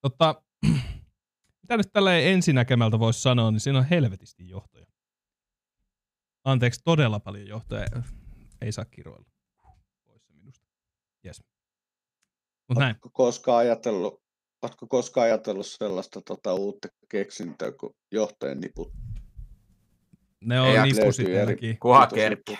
[0.00, 0.42] Totta,
[1.62, 4.87] mitä nyt tällä ensinäkemältä voisi sanoa, niin siinä on helvetisti johtoja.
[6.48, 7.86] Anteeksi, todella paljon johtoja.
[8.60, 9.26] Ei saa kiroilla.
[10.06, 10.66] Pois se minusta.
[11.24, 11.42] Jes.
[12.68, 12.90] Mut näin.
[12.90, 14.22] Oletko koskaan ajatellut,
[14.62, 18.92] oletko koskaan ajatellut sellaista tota, uutta keksintöä kuin johtajan niput?
[20.40, 21.78] Ne on nippusitelläkin.
[21.78, 22.58] Kuha Pitoisia kerkki.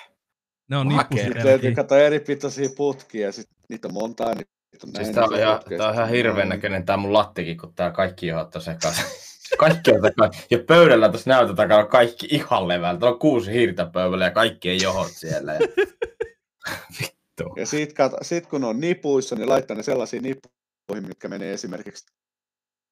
[0.68, 1.74] Ne on löytyy nippusitelläkin.
[1.74, 4.34] kato eri pitoisia putkia ja sit niitä on montaa.
[4.34, 4.46] Niitä
[4.86, 7.74] on Siis näin tää on ihan, tää on ihan hirveän näköinen tää mun lattikin, kun
[7.74, 9.04] tää kaikki johot on sekaisin.
[9.58, 10.30] Kaikki on takana.
[10.50, 13.00] Ja pöydällä tuossa näytön takana on kaikki ihan levällä.
[13.00, 15.54] Täällä on kuusi hiirtä pöydällä ja kaikkien johot siellä.
[15.54, 15.60] Ja...
[17.00, 17.54] Vittu.
[17.56, 22.06] Ja sit, kato, sit kun on nipuissa, niin laittaa ne sellaisiin nippuihin, mitkä menee esimerkiksi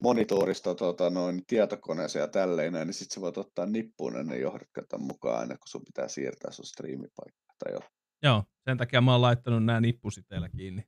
[0.02, 4.68] monitorista tota, noin, tietokoneeseen ja tälleen näin, niin sit sä voit ottaa nippuun ne johdot
[4.98, 7.90] mukaan aina, kun sun pitää siirtää sun striimipaikka tai jotain.
[8.22, 10.82] Joo, sen takia mä oon laittanut nämä nippusiteillä kiinni.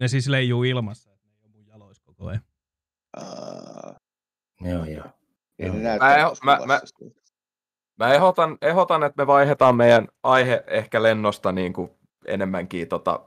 [0.00, 2.42] Ne siis leijuu ilmassa, että ne ei ole mun jaloissa koko ajan.
[3.18, 3.94] Aa,
[4.60, 5.04] Joo, joo.
[5.58, 5.76] ei Joo.
[5.76, 6.80] ne Mä en- mä- mä-
[7.98, 11.90] Mä ehdotan, ehdotan, että me vaihdetaan meidän aihe ehkä lennosta niin kuin
[12.26, 13.20] enemmänkin tota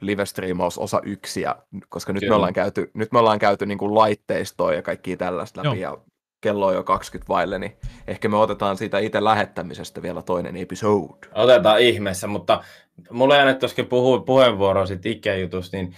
[0.00, 1.56] live-striimaus osa yksi, ja,
[1.88, 2.36] koska nyt me Kyllä.
[2.36, 5.92] ollaan käyty, nyt me ollaan käyty niin kuin laitteistoa ja kaikkia tällaista läpi, Joo.
[5.92, 5.98] ja
[6.40, 7.76] kello on jo 20 vaille, niin
[8.06, 11.26] ehkä me otetaan siitä itse lähettämisestä vielä toinen episode.
[11.34, 12.64] Otetaan ihmeessä, mutta
[13.10, 15.96] mulla ei annettu äsken puhu, puheenvuoroa siitä ikäjutusta, niin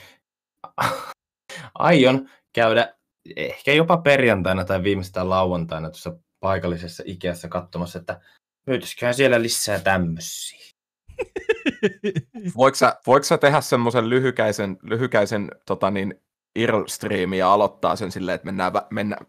[1.74, 2.94] aion käydä
[3.36, 8.20] ehkä jopa perjantaina tai viimeistään lauantaina tuossa paikallisessa Ikeassa katsomassa, että
[8.66, 10.66] löytyisiköhän siellä lisää tämmöisiä.
[12.56, 16.14] Voiko sä, voiko sä tehdä semmoisen lyhykäisen, lyhykäisen tota niin,
[16.56, 19.26] IRL-striimi ja aloittaa sen silleen, että mennään, mennään,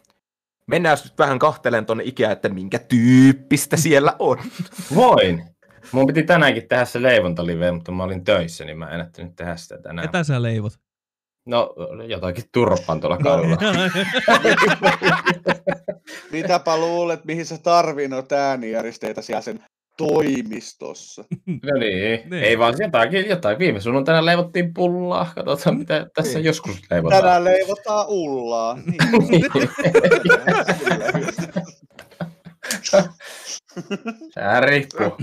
[0.72, 4.38] mennään nyt vähän kahtelen tuonne Ikea, että minkä tyyppistä siellä on.
[4.94, 5.44] Voin.
[5.92, 9.56] Mun piti tänäänkin tehdä se leivontalive, mutta mä olin töissä, niin mä en ehtinyt tehdä
[9.56, 10.08] sitä tänään.
[10.08, 10.72] Ketä sä leivot?
[11.46, 11.74] No,
[12.08, 13.56] jotakin turpaan tuolla kadulla.
[16.32, 19.60] Mitäpä luulet, mihin sä tarvii noita äänijärjesteitä siellä sen
[19.96, 21.24] toimistossa?
[21.62, 22.44] No niin, Niin.
[22.44, 23.58] ei vaan jotakin, jotain.
[23.58, 25.32] Viime sunnuntaina leivottiin pullaa.
[25.34, 26.44] Katsotaan, mitä tässä Niin.
[26.44, 27.22] joskus leivotaan.
[27.22, 28.74] Tänään leivotaan ullaa.
[29.28, 29.44] Niin.
[34.30, 35.16] Sehän riippuu.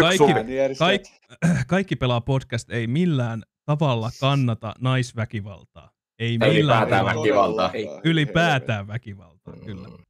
[0.00, 1.02] Kaikki- sun, Äänijärjestäjät.
[1.02, 3.42] Kaik- Kaikki pelaa podcast ei millään
[3.76, 5.90] tavalla kannata naisväkivaltaa.
[6.18, 7.20] Ei millään ylipäätään tavalla.
[7.22, 7.72] väkivaltaa.
[7.72, 7.86] Ei.
[8.04, 9.88] Ylipäätään väkivaltaa, kyllä.
[9.88, 10.04] Mm,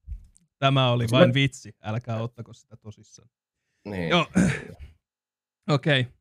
[0.59, 3.29] Tämä oli vain mä- vitsi, älkää ottako sitä tosissaan.
[3.88, 4.09] Niin.
[4.09, 4.27] Joo,
[5.70, 6.01] okei.
[6.01, 6.12] Okay.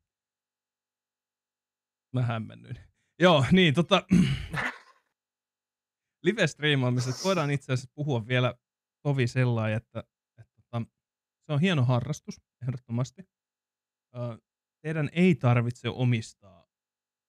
[2.14, 2.76] Mä hämmennyin.
[3.20, 4.02] Joo, niin tota...
[6.24, 8.54] Live-striimaamisesta voidaan itse asiassa puhua vielä
[9.02, 10.04] tovi sellainen, että,
[10.38, 10.82] että tota,
[11.46, 13.22] se on hieno harrastus, ehdottomasti.
[14.82, 16.59] Teidän ei tarvitse omistaa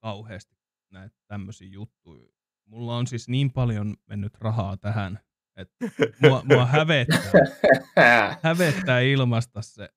[0.02, 0.56] kauheasti
[0.92, 2.28] näitä tämmöisiä juttuja.
[2.66, 5.20] Mulla on siis niin paljon mennyt rahaa tähän,
[5.56, 5.76] että
[6.22, 7.32] mua, mua hävettää
[8.44, 9.90] hävettää ilmasta se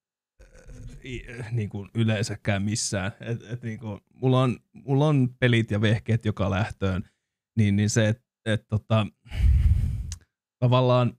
[0.42, 3.12] äh, äh, niin kuin yleensäkään missään.
[3.20, 7.10] Et, et niin kuin, mulla, on, mulla on pelit ja vehkeet joka lähtöön,
[7.56, 9.06] niin, niin se, että et, tota,
[10.58, 11.18] tavallaan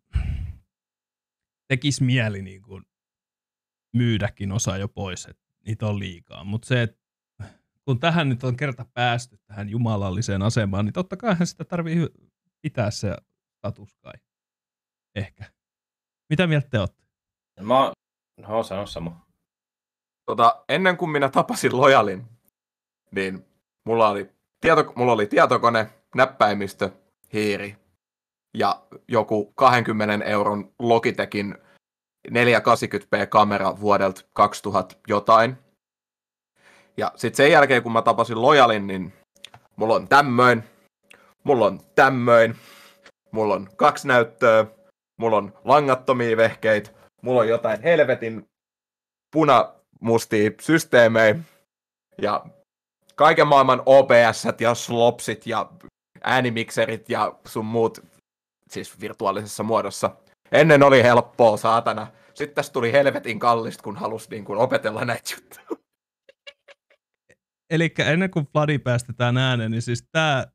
[1.68, 2.84] tekisi mieli niin kuin,
[3.94, 6.44] myydäkin osa jo pois, että niitä on liikaa.
[6.44, 7.05] Mutta se, että
[7.86, 12.08] kun tähän nyt on kerta päästy tähän jumalalliseen asemaan, niin totta kai sitä tarvii
[12.62, 13.16] pitää se
[13.58, 14.14] status kai.
[15.16, 15.46] Ehkä.
[16.30, 17.04] Mitä mieltä te olette?
[17.62, 17.92] Mä oon...
[18.48, 19.26] No, sano sama.
[20.26, 22.26] tota, ennen kuin minä tapasin Lojalin,
[23.12, 23.46] niin
[23.86, 24.30] mulla oli,
[24.62, 26.92] tieto, mulla oli tietokone, näppäimistö,
[27.34, 27.78] hiiri
[28.58, 31.58] ja joku 20 euron Logitechin
[32.32, 35.65] 480p kamera vuodelta 2000 jotain.
[36.98, 39.14] Ja sitten sen jälkeen, kun mä tapasin Lojalin, niin
[39.76, 40.64] mulla on tämmöin,
[41.44, 42.56] mulla on tämmöin,
[43.32, 44.66] mulla on kaksi näyttöä,
[45.18, 48.46] mulla on langattomia vehkeitä, mulla on jotain helvetin
[49.32, 51.36] punamustia systeemejä
[52.22, 52.46] ja
[53.16, 55.70] kaiken maailman OBS ja slopsit ja
[56.24, 58.00] äänimikserit ja sun muut
[58.72, 60.12] siis virtuaalisessa muodossa.
[60.52, 62.08] Ennen oli helppoa, saatana.
[62.34, 65.85] Sitten tästä tuli helvetin kallista, kun halusi niin kuin opetella näitä juttuja.
[67.70, 70.46] Eli ennen kuin Vladi päästetään ääneen, niin siis tämä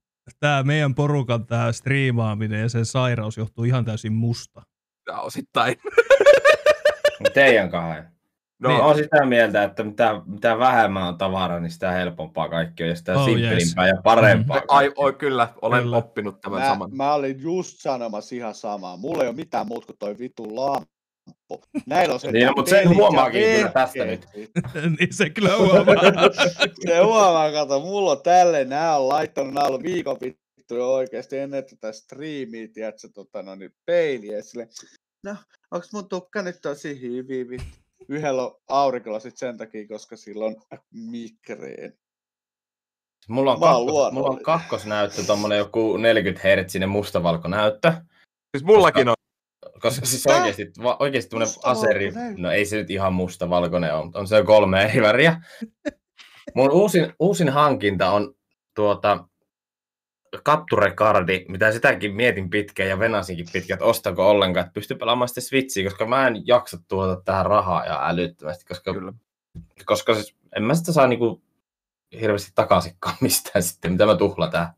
[0.41, 4.63] tää meidän porukan tämä striimaaminen ja sen sairaus johtuu ihan täysin musta.
[5.07, 5.77] Ja osittain.
[7.35, 8.05] Teidän kahden.
[8.59, 12.83] No, Niin, on sitä mieltä, että mitä, mitä vähemmän on tavaraa, niin sitä helpompaa kaikki
[12.83, 13.75] on, ja sitä Oh, oh, yes.
[13.77, 14.57] ja parempaa.
[14.69, 15.97] ai, ai, oi, kyllä, olen Kyllä.
[15.97, 16.97] oppinut tämän Mä, saman.
[16.97, 18.97] mä olin just sanomassa ihan samaa.
[18.97, 20.57] Mulla ei ole mitään muuta kuin toi vitu
[21.87, 24.51] Näillä on se Niin, no, mutta sen huomaakin kyllä tästä vehkeet.
[24.99, 25.95] niin se kyllä huomaa.
[26.87, 31.39] Se huomaa, kato, mulla on tälle, nää on laittanut, nää on ollut viikon vittuja oikeesti
[31.39, 34.69] ennen tätä striimiä, tiedätkö, tota, no niin, peiliä, sille,
[35.25, 35.37] no,
[35.71, 37.81] onks mun tukka nyt tosi hyvin, vittu?
[38.09, 40.57] Yhdellä on aurinkolasit sen takia, koska sillä on
[40.91, 41.99] mikreen.
[43.29, 47.93] Mulla on, kakkos, mulla on kakkosnäyttö, tommonen joku 40 hertsinen mustavalkonäyttö.
[48.57, 49.15] Siis mullakin on.
[49.81, 50.45] Koska siis Tää?
[50.83, 54.37] va, oikeesti tämmönen Mustavalkoinen aseri, no ei se nyt ihan mustavalkoinen ole, mutta on se
[54.37, 55.43] jo kolme eri väriä.
[56.55, 58.35] Mun uusin, uusin hankinta on
[58.75, 59.25] tuota
[60.37, 65.43] Capture-kardi, mitä sitäkin mietin pitkään ja venasinkin pitkään, että ostako ollenkaan, että pystyy pelaamaan sitten
[65.43, 69.13] Switchiä, koska mä en jaksa tuota tähän rahaa ja älyttömästi, koska, Kyllä.
[69.85, 71.43] koska siis, en mä sitä saa niinku
[72.21, 74.69] hirveästi takaisinkaan mistään sitten, mitä mä tuhlaan tähän.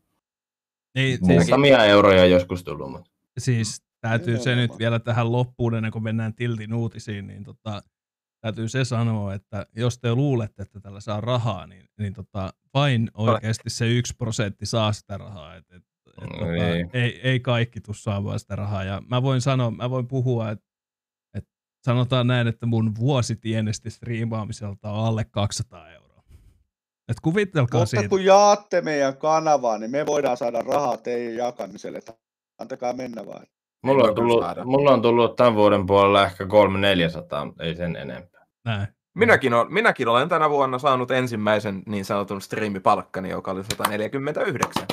[0.95, 5.75] niin, siis, Muutamia euroja on joskus tullut, mutta siis täytyy se nyt vielä tähän loppuun,
[5.75, 7.81] ennen kuin mennään Tiltin uutisiin, niin tota,
[8.41, 13.11] täytyy se sanoa, että jos te luulette, että tällä saa rahaa, niin, niin tota, vain
[13.13, 15.55] oikeasti se yksi prosentti saa sitä rahaa.
[15.55, 16.89] Et, et, et, tota, Niin.
[16.93, 18.83] ei, ei kaikki tuu saamaan sitä rahaa.
[18.83, 20.65] Ja mä voin sanoa, mä voin puhua, että
[21.33, 21.45] et
[21.85, 26.23] sanotaan näin, että mun vuositienesti striimaamiselta on alle 200 euroa.
[27.07, 28.09] Et kuvitelkaa Mutta siitä.
[28.09, 31.99] kun jaatte meidän kanavaa, niin me voidaan saada rahaa teidän jakamiselle.
[32.59, 33.45] Antakaa mennä vaan.
[33.83, 34.63] Mulla on, tullut, saada.
[34.65, 38.45] mulla on tullut tämän vuoden puolella ehkä 300-400, mutta ei sen enempää.
[38.65, 38.87] Näin.
[39.15, 44.85] Minäkin, on, minäkin olen tänä vuonna saanut ensimmäisen niin sanotun striimipalkkani, joka oli 149.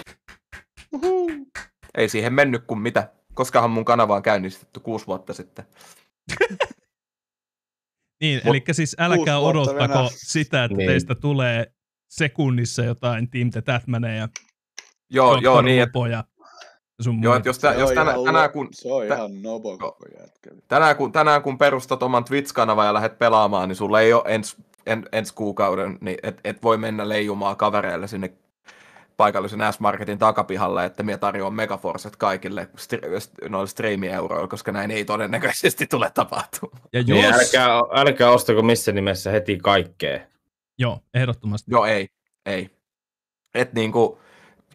[1.94, 3.10] Ei siihen mennyt kuin mitä.
[3.34, 5.66] Koskahan mun kanava on käynnistetty kuusi vuotta sitten.
[8.20, 10.06] Niin, Mut eli siis älkää odottako venää.
[10.14, 10.90] sitä, että Niin.
[10.90, 11.72] teistä tulee
[12.10, 14.28] sekunnissa jotain Team the Tatmaneja ja
[15.10, 15.92] Joo, joo, niin, että
[17.00, 19.78] sun joo, että jos, tä, jos tänä, ihan tänään, kun, Se on tä- ihan nobo
[19.78, 20.50] koko jätkä.
[20.68, 24.56] tänään, kun, tänään kun perustat oman Twitch-kanavan ja lähdet pelaamaan, niin sulla ei ole ens,
[24.86, 28.32] en, ensi kuukauden, niin et, et voi mennä leijumaan kavereille sinne
[29.16, 35.86] paikallisen S-Marketin takapihalle, että minä tarjoan Megaforcet kaikille stri- noille striimieuroilla, koska näin ei todennäköisesti
[35.86, 36.82] tule tapahtumaan.
[36.92, 40.20] Ja jos, Niin älkää, älkää ostako missä nimessä heti kaikkea.
[40.78, 41.70] joo, ehdottomasti.
[41.70, 42.08] Joo, ei,
[42.46, 42.70] ei.
[43.54, 44.18] Et niinku,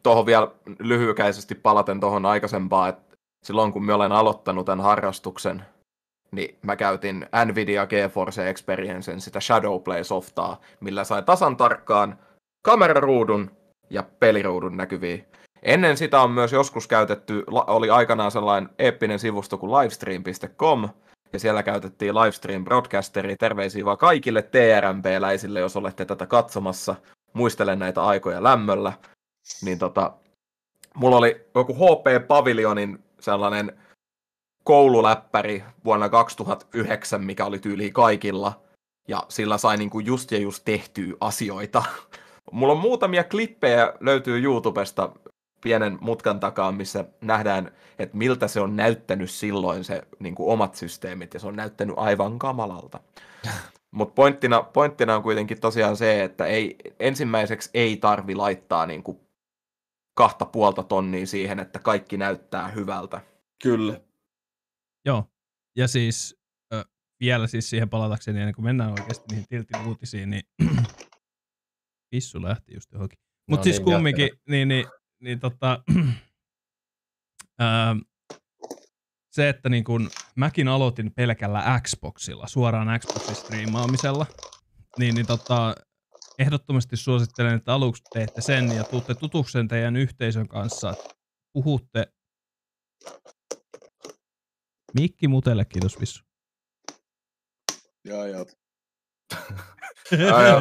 [0.06, 0.48] tuohon vielä
[0.80, 3.16] lyhykäisesti palaten tuohon aikaisempaan, että
[3.46, 5.66] silloin kun mä olen aloittanut tämän harrastuksen,
[6.32, 12.20] niin mä käytin Nvidia GeForce Experiencen sitä Shadowplay-softaa, millä sai tasan tarkkaan
[12.62, 13.52] kameraruudun
[13.90, 15.26] ja peliruudun näkyviin.
[15.64, 20.90] Ennen sitä on myös joskus käytetty, oli aikanaan sellainen eeppinen sivusto kuin livestream.com,
[21.34, 23.36] ja siellä käytettiin livestream broadcasteri.
[23.36, 26.96] Terveisiä vaan kaikille TRMP-läisille, jos olette tätä katsomassa.
[27.34, 28.94] Muistelen näitä aikoja lämmöllä.
[29.62, 30.14] Niin tota,
[30.96, 33.80] mulla oli joku HP Paviljonin sellainen
[34.64, 38.62] koululäppäri vuonna 2009, mikä oli tyyliin kaikilla.
[39.08, 41.84] Ja sillä sai niinku just ja just tehtyä asioita.
[42.52, 45.10] Mulla on muutamia klippejä löytyy YouTubesta
[45.62, 50.76] pienen mutkan takaa, missä nähdään, että miltä se on näyttänyt silloin se niin kuin omat
[50.76, 53.00] systeemit, ja se on näyttänyt aivan kamalalta.
[53.92, 59.20] Mutta pointtina, pointtina on kuitenkin tosiaan se, että ei, ensimmäiseksi ei tarvi laittaa niin kuin
[60.16, 63.22] kahta puolta tonnia siihen, että kaikki näyttää hyvältä.
[63.64, 64.02] Kyllä.
[65.06, 65.32] Joo.
[65.78, 66.40] Ja siis
[66.74, 66.86] ö,
[67.20, 70.44] vielä siis siihen palatakseni, ennen kuin mennään oikeasti niihin tiltin uutisiin, niin
[72.12, 73.20] pissu lähti just johonkin.
[73.50, 74.86] Mutta No siis niin, kumminkin, niin, niin,
[75.20, 75.84] niin tota,
[77.60, 77.96] ää,
[79.32, 84.26] se, että niin kun mäkin aloitin pelkällä Xboxilla, suoraan Xboxin striimaamisella,
[85.00, 85.76] niin, niin tota,
[86.40, 90.94] ehdottomasti suosittelen, että aluksi teette sen ja tuutte tutuksen teidän yhteisön kanssa,
[91.54, 92.08] puhutte
[94.94, 96.24] Mikki Mutelle, kiitos Vissu.
[98.06, 98.46] Joo, joo.
[100.12, 100.60] Joo, joo.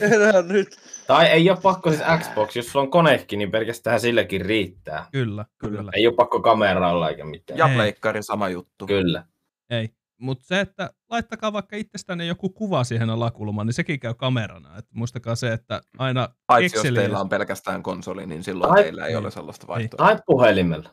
[0.00, 0.76] Enää nyt.
[1.06, 5.08] Tai ei ole pakko siis Xbox, jos sulla on konekin, niin pelkästään silläkin riittää.
[5.12, 5.90] Kyllä, kyllä.
[5.94, 7.58] Ei ole pakko kameralla eikä mitään.
[7.58, 7.74] Ja Ei.
[7.74, 8.86] pleikkari sama juttu.
[8.86, 9.26] Kyllä.
[9.70, 9.90] Ei.
[10.20, 14.78] Mutta se, että laittakaa vaikka itsestänne joku kuva siihen alakulmaan, niin sekin käy kamerana.
[14.78, 18.82] Et muistakaa se, että aina Paitsi jos Exceliä- teillä on pelkästään konsoli, niin silloin Ai,
[18.82, 19.18] teillä ei niin.
[19.18, 20.06] ole sellaista vaihtoehtoa.
[20.06, 20.90] Tai puhelimella.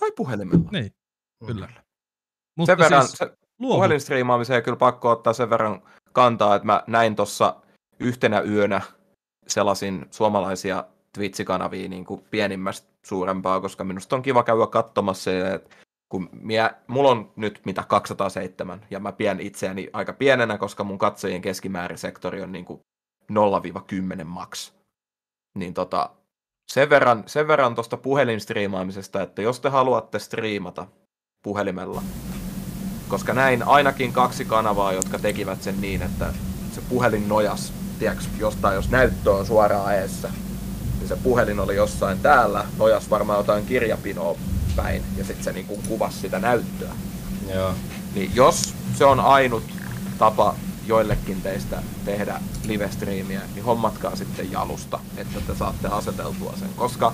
[0.00, 0.70] Tai puhelimella.
[0.72, 0.90] Niin,
[1.46, 1.68] kyllä.
[2.56, 7.16] Mutta Sen verran, siis se, puhelinstriimaamiseen kyllä pakko ottaa sen verran kantaa, että mä näin
[7.16, 7.56] tuossa
[8.00, 8.80] yhtenä yönä
[9.46, 10.84] selasin suomalaisia
[11.18, 15.76] Twitch-kanavia niin kuin pienimmästä suurempaa, koska minusta on kiva käydä katsomassa, ja että
[16.08, 20.98] kun mie, mulla on nyt mitä 207, ja mä pidän itseäni aika pienenä, koska mun
[20.98, 22.80] katsojien keskimäärisektori on niin kuin
[23.32, 24.72] 0-10 max.
[25.58, 26.10] Niin tota,
[26.72, 30.86] sen verran, sen verran tuosta puhelinstriimaamisesta, että jos te haluatte striimata
[31.42, 32.02] puhelimella,
[33.08, 36.32] koska näin ainakin kaksi kanavaa, jotka tekivät sen niin, että
[36.72, 40.30] se puhelin nojas, tiedätkö, jostain, jos näyttö on suoraan eessä,
[40.98, 44.36] niin se puhelin oli jossain täällä, nojas varmaan jotain kirjapinoa
[44.76, 46.92] päin, ja sitten se niinku kuvasi sitä näyttöä.
[47.54, 47.74] Joo.
[48.14, 49.64] Niin jos se on ainut
[50.18, 50.54] tapa
[50.86, 57.12] joillekin teistä tehdä live-striimiä, niin hommatkaa sitten jalusta, että te saatte aseteltua sen, koska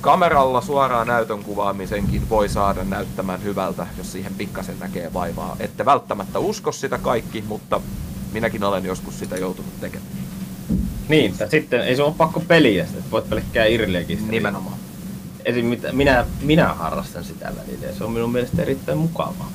[0.00, 5.56] kameralla suoraan näytön kuvaamisenkin voi saada näyttämään hyvältä, jos siihen pikkasen näkee vaivaa.
[5.60, 7.80] Ette välttämättä usko sitä kaikki, mutta
[8.32, 10.12] minäkin olen joskus sitä joutunut tekemään.
[11.08, 14.30] Niin, tai sitten ei se ole pakko peliä, että voit pelkkää irliäkin.
[14.30, 14.81] Nimenomaan.
[15.44, 15.66] Esim.
[15.66, 19.52] mitä- minä, minä harrastan sitä välillä ja se on minun mielestä erittäin mukavaa.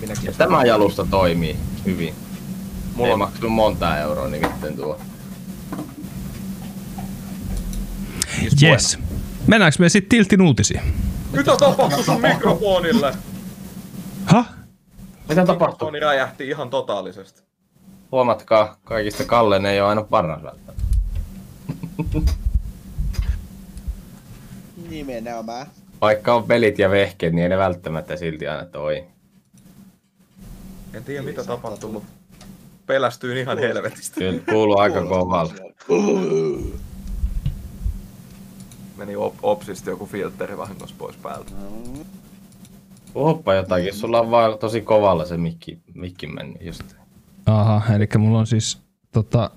[0.00, 0.24] Minäkin.
[0.24, 2.14] Ja tämä jalusta toimii hyvin.
[2.94, 5.00] Mulla ei on maksanut monta euroa nimittäin tuo.
[8.40, 8.98] siis yes.
[9.46, 10.80] Mennäänkö me sitten tiltin uutisiin?
[11.32, 13.14] Mitä tapahtui sun mikrofonille?
[14.26, 14.44] Ha?
[15.28, 15.90] Mitä tapahtuu?
[15.90, 17.42] Mikrofoni räjähti ihan totaalisesti.
[18.12, 20.82] Huomatkaa, kaikista kallein ei ole aina paras välttämättä.
[24.96, 25.66] Nimenomaan.
[26.00, 29.04] Vaikka on pelit ja vehkeet, niin ei ne välttämättä silti aina toi.
[30.94, 32.08] En tiedä mitä tapahtui, mutta
[32.86, 34.14] pelästyin ihan helvetistä.
[34.14, 35.54] Kyllä kuuluu aika kovalle.
[38.96, 41.52] Meni op- Opsista joku filteri vahingossa pois päältä.
[43.12, 46.82] Puhuppa jotakin, sulla on vaan tosi kovalla se mikki, mikki mennyt just.
[47.46, 48.78] Aha, eli mulla on siis
[49.12, 49.50] tota,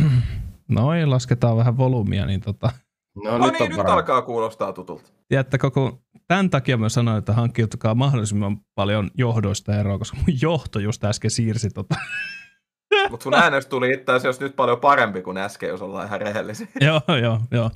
[0.68, 2.70] noin, lasketaan vähän volyymia, niin tota,
[3.16, 3.92] No, No nyt niin, nyt parempi.
[3.92, 5.10] alkaa kuulostaa tutulta.
[5.28, 10.78] tiedättekö, kun tämän takia mä sanoin, että hankkiutukaa mahdollisimman paljon johdoista eroa, koska mun johto
[10.78, 11.94] just äsken siirsi tota.
[13.10, 16.66] Mutta sun äänestä tuli itse asiassa nyt paljon parempi kuin äsken, jos ollaan ihan rehellisiä.
[16.80, 17.70] joo, joo, joo.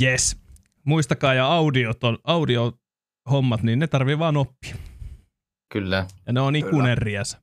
[0.00, 0.36] Yes.
[0.84, 2.72] Muistakaa, ja audiot on, audio
[3.30, 4.76] hommat, niin ne tarvii vaan oppia.
[5.72, 6.06] Kyllä.
[6.26, 7.38] Ja ne on ikuinen riesa.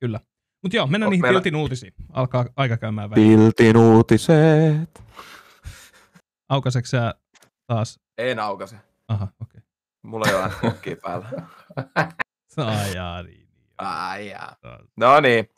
[0.00, 0.20] Kyllä.
[0.62, 1.92] Mutta joo, mennään Onks niihin meillä- piltin uutisiin.
[2.12, 3.38] Alkaa aika käymään väliin.
[3.38, 5.02] Piltin uutiset.
[6.48, 7.14] Aukaseeko sä
[7.66, 8.00] taas?
[8.18, 8.76] En aukase.
[9.08, 9.60] Aha, okei.
[10.02, 11.28] Mulla ei ole adblockia päällä.
[11.76, 12.06] Okay.
[12.80, 13.48] Ai jaa, niin.
[13.78, 14.56] Ai jaa.
[14.96, 15.50] No niin.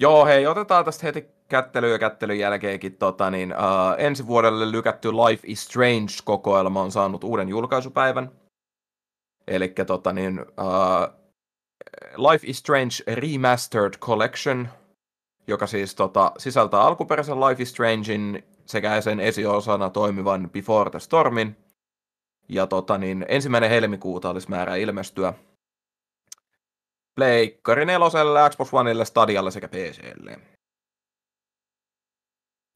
[0.00, 2.96] Joo, hei, otetaan tästä heti kättely ja kättelyn jälkeenkin.
[2.96, 8.30] Tota, niin, uh, ensi vuodelle lykätty Life is Strange-kokoelma on saanut uuden julkaisupäivän.
[9.46, 11.26] Eli tota, niin, uh,
[12.16, 14.68] Life is Strange Remastered Collection,
[15.46, 21.56] joka siis tota, sisältää alkuperäisen Life is Strangein sekä sen esiosana toimivan Before the Stormin.
[22.48, 25.34] Ja tota, niin, ensimmäinen helmikuuta olisi määrä ilmestyä.
[27.14, 30.40] Pleikkari neloselle, Xbox Oneille, Stadialle sekä PClle.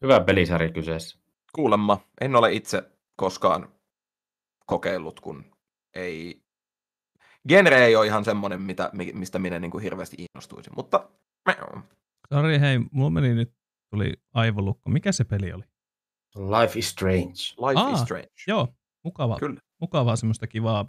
[0.02, 1.18] Hyvä pelisarja kyseessä.
[1.52, 3.68] Kuulemma, en ole itse koskaan
[4.66, 5.44] kokeillut, kun
[5.94, 6.42] ei...
[7.48, 11.08] Genre ei ole ihan semmoinen, mitä, mi- mistä minä niin kuin hirveästi innostuisin, mutta...
[12.34, 13.52] Sori, hei, mulla meni nyt,
[13.90, 14.90] tuli aivolukko.
[14.90, 15.64] Mikä se peli oli?
[16.36, 17.34] Life is Strange.
[17.68, 18.28] Life Aa, is Strange.
[18.46, 18.68] Joo,
[19.04, 19.60] mukava, Kyllä.
[19.80, 20.86] mukavaa semmoista kivaa.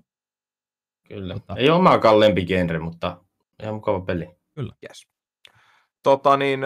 [1.08, 1.34] Kyllä.
[1.34, 1.56] Tota.
[1.56, 3.24] Ei ole omaakaan lempigenre, mutta
[3.64, 4.30] ihan mukava peli.
[4.58, 5.08] Yes.
[6.04, 6.60] Tota niin,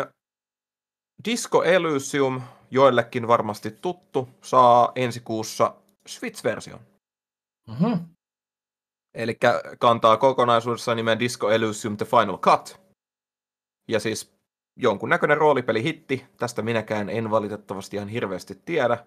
[1.25, 5.75] Disco Elysium, joillekin varmasti tuttu, saa ensi kuussa
[6.07, 6.79] Switch-version.
[7.67, 8.15] Mm-hmm.
[9.13, 9.37] Eli
[9.79, 12.79] kantaa kokonaisuudessaan nimen Disco Elysium The Final Cut.
[13.87, 14.34] Ja siis
[14.75, 19.05] jonkunnäköinen roolipelihitti, tästä minäkään en valitettavasti ihan hirveästi tiedä.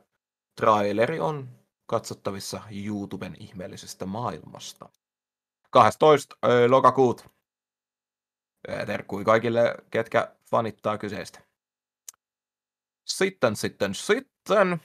[0.61, 1.49] Traileri on
[1.87, 4.89] katsottavissa YouTuben ihmeellisestä maailmasta.
[5.71, 6.37] 12.
[6.47, 7.31] ö, lokakuuta.
[8.87, 11.41] Terkkui kaikille, ketkä fanittaa kyseistä.
[13.07, 14.81] Sitten, sitten, sitten.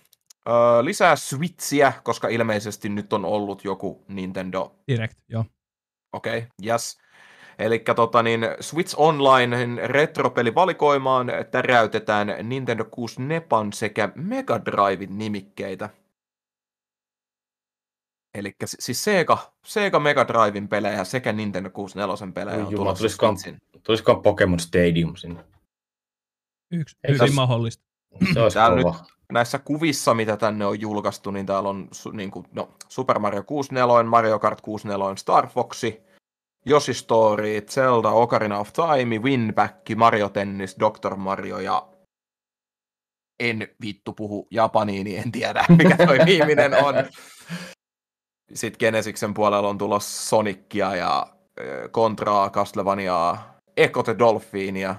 [0.47, 5.45] Ö, lisää Switchiä, koska ilmeisesti nyt on ollut joku Nintendo Direct, joo.
[6.13, 6.97] Okei, okay, yes.
[7.59, 15.89] Eli tota, niin Switch Online retropelivalikoimaan täräytetään Nintendo 6 Nepan sekä Mega Driven nimikkeitä.
[18.33, 23.37] Eli siis Sega, Sega Mega Driven pelejä sekä Nintendo 64 pelejä on jumala, tulossa tulisikohan-
[23.37, 23.61] Switchin.
[23.83, 25.45] Tulisikohan Pokemon Stadium sinne?
[26.71, 27.83] Yksi, Eikö hyvin mahdollista.
[28.33, 28.95] Se olisi Täällä kova.
[29.31, 33.43] Näissä kuvissa, mitä tänne on julkaistu, niin täällä on su, niin kuin, no, Super Mario
[33.43, 36.01] 64, Mario Kart 64, Star Foxi,
[36.69, 41.15] Yoshi Story, Zelda, Ocarina of Time, Winback, Mario Tennis, Dr.
[41.15, 41.87] Mario ja
[43.39, 46.95] en vittu puhu japaniin, niin en tiedä mikä toi viimeinen on.
[48.53, 51.27] Sitten Genesiksen puolella on tulossa Sonicia ja
[51.91, 54.95] Contraa, Castlevaniaa, Echo the Dolphinia,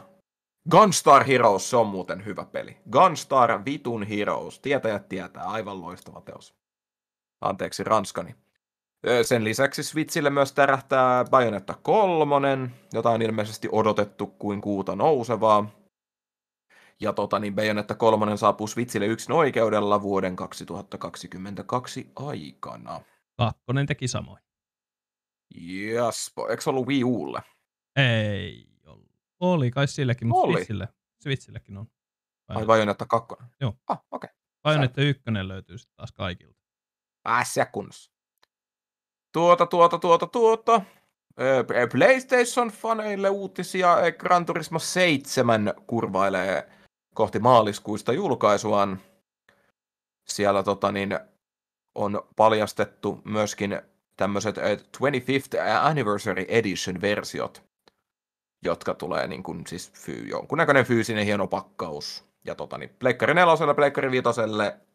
[0.70, 2.76] Gunstar Heroes, se on muuten hyvä peli.
[2.90, 6.54] Gunstar Vitun Heroes, tietäjät tietää, aivan loistava teos.
[7.40, 8.34] Anteeksi ranskani.
[9.22, 15.70] Sen lisäksi Switchille myös tärähtää Bayonetta 3, jota on ilmeisesti odotettu kuin kuuta nousevaa.
[17.00, 23.00] Ja tota, niin Bayonetta 3 saapuu Switchille yksin oikeudella vuoden 2022 aikana.
[23.36, 24.42] Kakkonen teki samoin.
[25.54, 27.42] Jes, eikö ollut Wii Ulle?
[27.96, 29.12] Ei ollut.
[29.40, 30.54] Oli kai sillekin, mutta Oli.
[30.54, 30.88] Switchille,
[31.22, 31.86] Switchillekin on.
[32.48, 33.34] Ai Bayonetta 2?
[33.60, 33.74] Joo.
[33.88, 34.28] Ah, okei.
[34.28, 34.36] Okay.
[34.62, 36.60] Bayonetta 1 löytyy sitten taas kaikilta.
[37.26, 38.13] Ässä kunnossa.
[39.34, 40.80] Tuota, tuota, tuota, tuota.
[41.92, 43.96] PlayStation-faneille uutisia.
[44.18, 46.68] Gran Turismo 7 kurvailee
[47.14, 49.00] kohti maaliskuista julkaisuaan.
[50.28, 51.18] Siellä tota, niin,
[51.94, 53.80] on paljastettu myöskin
[54.16, 57.62] tämmöiset 25th Anniversary Edition-versiot,
[58.64, 62.24] jotka tulee niin kuin, siis fyy, jonkunnäköinen fyysinen hieno pakkaus.
[62.46, 64.28] Ja tota, niin, Pleikkari 4, Pleikkari 5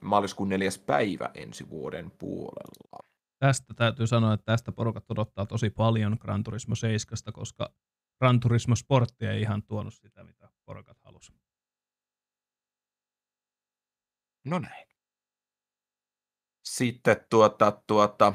[0.01, 3.08] maaliskuun neljäs päivä ensi vuoden puolella.
[3.39, 7.73] Tästä täytyy sanoa, että tästä porukat odottaa tosi paljon Gran Turismo 7, koska
[8.19, 11.33] Gran Turismo Sportti ei ihan tuonut sitä, mitä porukat halusi.
[14.45, 14.87] No näin.
[16.63, 18.33] Sitten tuota, tuota,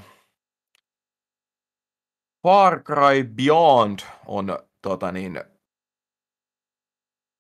[2.42, 5.44] Far Cry Beyond on tota niin,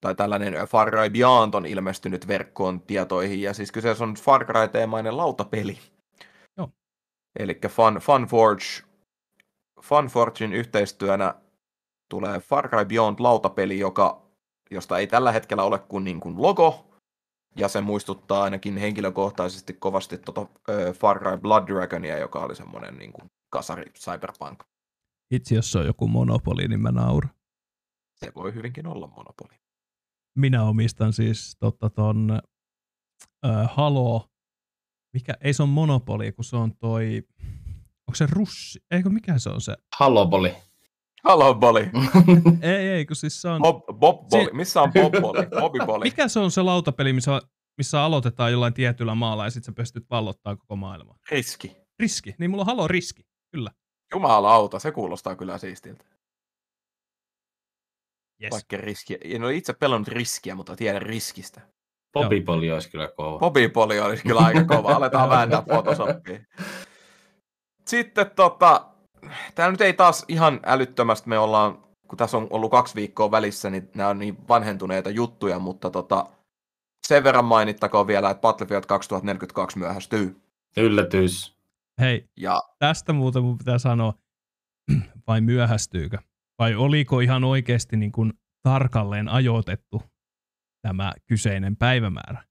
[0.00, 5.16] tai tällainen Far Cry Beyond on ilmestynyt verkkoon tietoihin, ja siis kyseessä on Far Cry-teemainen
[5.16, 5.93] lautapeli.
[7.38, 8.64] Eli Fun, Fun Forge
[9.82, 11.34] Fun Fortune yhteistyönä
[12.10, 14.22] tulee Far Cry Beyond lautapeli, joka,
[14.70, 16.90] josta ei tällä hetkellä ole kuin, niin kuin logo,
[17.56, 22.98] ja se muistuttaa ainakin henkilökohtaisesti kovasti tota, ö, Far Cry Blood Dragonia, joka oli semmoinen
[22.98, 24.64] niin kuin kasari cyberpunk.
[25.30, 27.34] Itse jos se on joku monopoli, niin mä nauran.
[28.16, 29.54] Se voi hyvinkin olla monopoli.
[30.38, 32.40] Minä omistan siis totta ton
[33.46, 34.28] äh, Halo,
[35.14, 37.22] mikä, ei se on monopoli, kun se on toi,
[38.08, 39.76] onko se russi, eikö mikä se on se?
[39.98, 40.56] Halloboli.
[41.24, 41.80] Halo Boli.
[42.62, 43.60] Ei, ei, kun siis se on,
[43.98, 44.30] Bob.
[44.30, 45.46] Si- Missä on Bob Boli?
[45.60, 46.04] Bobby Boli.
[46.04, 47.40] mikä se on se lautapeli, missä,
[47.78, 51.18] missä aloitetaan jollain tietyllä maalla ja sitten sä pystyt vallottaa koko maailmaa?
[51.30, 51.76] Riski.
[52.00, 53.70] Riski, niin mulla on Halo Riski, kyllä.
[54.14, 56.04] Jumalauta, se kuulostaa kyllä siistiltä.
[58.42, 58.50] Yes.
[58.50, 59.18] Vaikka riskiä.
[59.24, 61.60] En ole itse pelannut riskiä, mutta tiedän riskistä.
[62.14, 63.38] Popipoli olisi kyllä kova.
[63.38, 64.88] Bobby Poli olisi kyllä aika kova.
[64.96, 66.40] Aletaan vääntää Photoshopia.
[67.86, 68.86] Sitten tota,
[69.54, 73.70] tämä nyt ei taas ihan älyttömästi me ollaan, kun tässä on ollut kaksi viikkoa välissä,
[73.70, 76.26] niin nämä on niin vanhentuneita juttuja, mutta tota,
[77.06, 80.36] sen verran mainittakoon vielä, että Battlefield 2042 myöhästyy.
[80.76, 81.54] Yllätys.
[82.00, 84.14] Hei, Ja tästä muuten mun pitää sanoa,
[85.28, 86.18] vai myöhästyykö?
[86.58, 90.02] Vai oliko ihan oikeasti niin kuin tarkalleen ajoitettu
[90.88, 92.44] tämä kyseinen päivämäärä?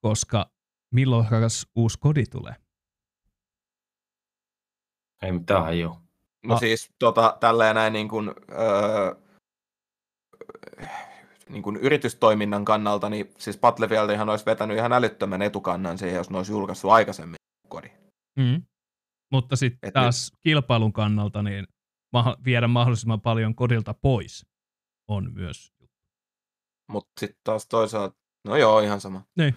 [0.00, 0.50] Koska
[0.94, 1.26] milloin
[1.76, 2.54] uusi kodi tulee?
[5.22, 5.96] Ei mitään haju.
[6.46, 6.60] no Ah.
[6.60, 9.14] siis tota, tälleen näin niin kuin, öö,
[11.48, 16.36] niin kuin yritystoiminnan kannalta, niin siis Battlefieldihan olisi vetänyt ihan älyttömän etukannan siihen, jos ne
[16.36, 17.36] olisi julkaissut aikaisemmin
[17.68, 17.88] kodi.
[18.38, 18.62] Mm.
[19.32, 21.66] Mutta sitten taas kilpailun kannalta niin
[22.12, 24.46] ma- viedä mahdollisimman paljon kodilta pois
[25.08, 25.73] on myös.
[26.88, 28.16] Mutta sitten taas toisaalta,
[28.48, 29.22] no joo, ihan sama.
[29.36, 29.54] Niin.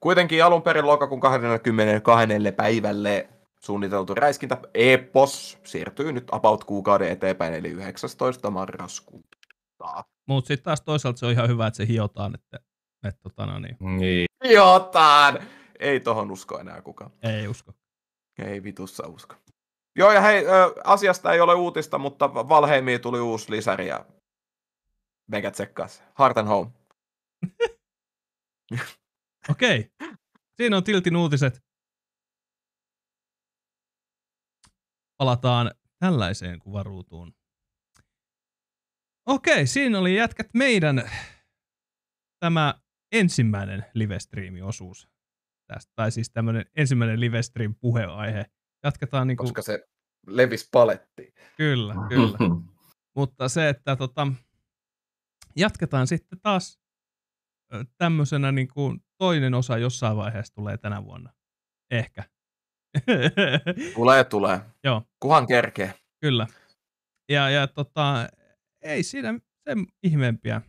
[0.00, 2.52] Kuitenkin alun perin lokakuun 22.
[2.56, 3.28] päivälle
[3.60, 8.50] suunniteltu räiskintä Epos siirtyy nyt about kuukauden eteenpäin, eli 19.
[8.50, 9.36] marraskuuta.
[10.28, 12.58] Mutta sitten taas toisaalta se on ihan hyvä, että se hiotaan, että,
[13.08, 14.26] että tota, no niin, Niin.
[14.44, 15.38] Jotain!
[15.80, 17.10] Ei tohon usko enää kukaan.
[17.22, 17.72] ei usko.
[18.44, 19.34] Ei vitussa usko.
[19.98, 20.50] Joo, ja hei, ö,
[20.84, 24.04] asiasta ei ole uutista, mutta Valheimiin tuli uusi lisäri ja
[25.32, 26.02] mega tsekkas.
[26.18, 26.70] Heart and Home.
[29.50, 29.90] Okei,
[30.56, 31.62] siinä on Tiltin uutiset.
[35.16, 37.34] Palataan tällaiseen kuvaruutuun.
[39.26, 41.10] Okei, siinä oli jätkät meidän
[42.40, 42.74] tämä
[43.12, 45.08] ensimmäinen livestream-osuus
[45.66, 48.46] tästä, tai siis tämmöinen ensimmäinen livestream puheaihe.
[48.84, 49.88] Jatketaan niinku, Koska se
[50.26, 51.34] levis paletti.
[51.56, 52.38] kyllä, kyllä.
[53.16, 54.26] Mutta se, että tota,
[55.56, 56.80] jatketaan sitten taas
[57.98, 61.32] tämmöisenä niin kuin toinen osa jossain vaiheessa tulee tänä vuonna.
[61.90, 62.24] Ehkä.
[63.94, 64.60] Tulee, tulee.
[64.84, 65.94] Joo, Kuhan kerkee.
[66.20, 66.46] kyllä.
[67.28, 68.28] Ja, ja tota,
[68.82, 69.38] ei siinä
[69.68, 70.60] sen ihmeempiä.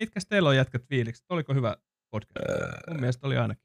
[0.00, 1.26] Mitkäs teillä on jätkät fiilikset?
[1.28, 1.76] Oliko hyvä
[2.10, 2.46] podcast?
[2.90, 3.64] Mun mielestä oli ainakin.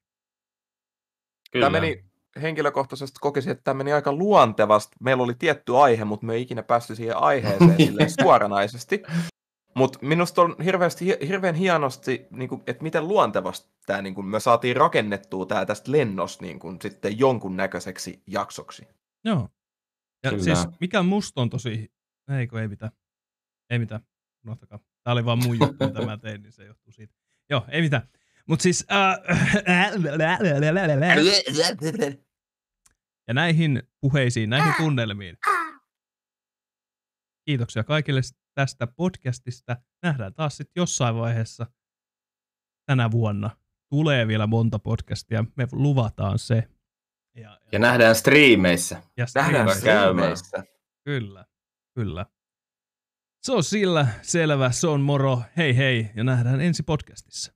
[1.52, 1.66] Kyllä.
[1.66, 2.06] Tämä meni
[2.42, 4.96] henkilökohtaisesti kokisin, että tämä meni aika luontevasti.
[5.02, 9.04] Meillä oli tietty aihe, mutta me ei ikinä päästy siihen aiheeseen suoranaisesti.
[9.76, 14.40] Mutta minusta on hirveästi, hirveän hienosti, niin kuin, että miten luontevasti tämä, niin kuin, me
[14.40, 18.88] saatiin rakennettua tämä tästä lennosta niin kuin, sitten jonkunnäköiseksi jaksoksi.
[19.26, 19.50] Joo.
[20.24, 20.44] Ja Kyllä.
[20.44, 21.92] siis mikä musta on tosi...
[22.38, 22.92] Ei kun ei mitään.
[23.70, 24.02] Ei mitään.
[24.46, 24.80] Unohtakaa.
[25.04, 27.14] Tämä oli vaan mun juttu, mitä mä tein, niin se johtuu siitä.
[27.50, 28.10] Joo, ei mitään.
[28.48, 28.86] Mutta siis...
[28.92, 29.18] Äh,
[33.28, 35.38] ja näihin puheisiin, näihin tunnelmiin.
[37.50, 38.22] Kiitoksia kaikille
[38.56, 39.78] tästä podcastista.
[40.04, 41.66] Nähdään taas sitten jossain vaiheessa
[42.86, 43.58] tänä vuonna.
[43.90, 45.46] Tulee vielä monta podcastia.
[45.56, 46.64] Me luvataan se.
[47.36, 49.04] Ja, Ja nähdään striimeissä.
[49.18, 50.64] ja Nähdään striimeissä.
[51.06, 51.46] Kyllä,
[51.96, 52.26] kyllä.
[53.42, 57.54] Se on sillä selvä, se on moro, hei hei, ja nähdään ensi podcastissa.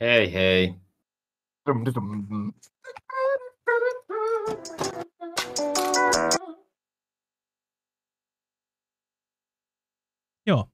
[0.00, 0.74] Hei hei.
[1.66, 1.74] Joo,
[10.46, 10.70] Ja,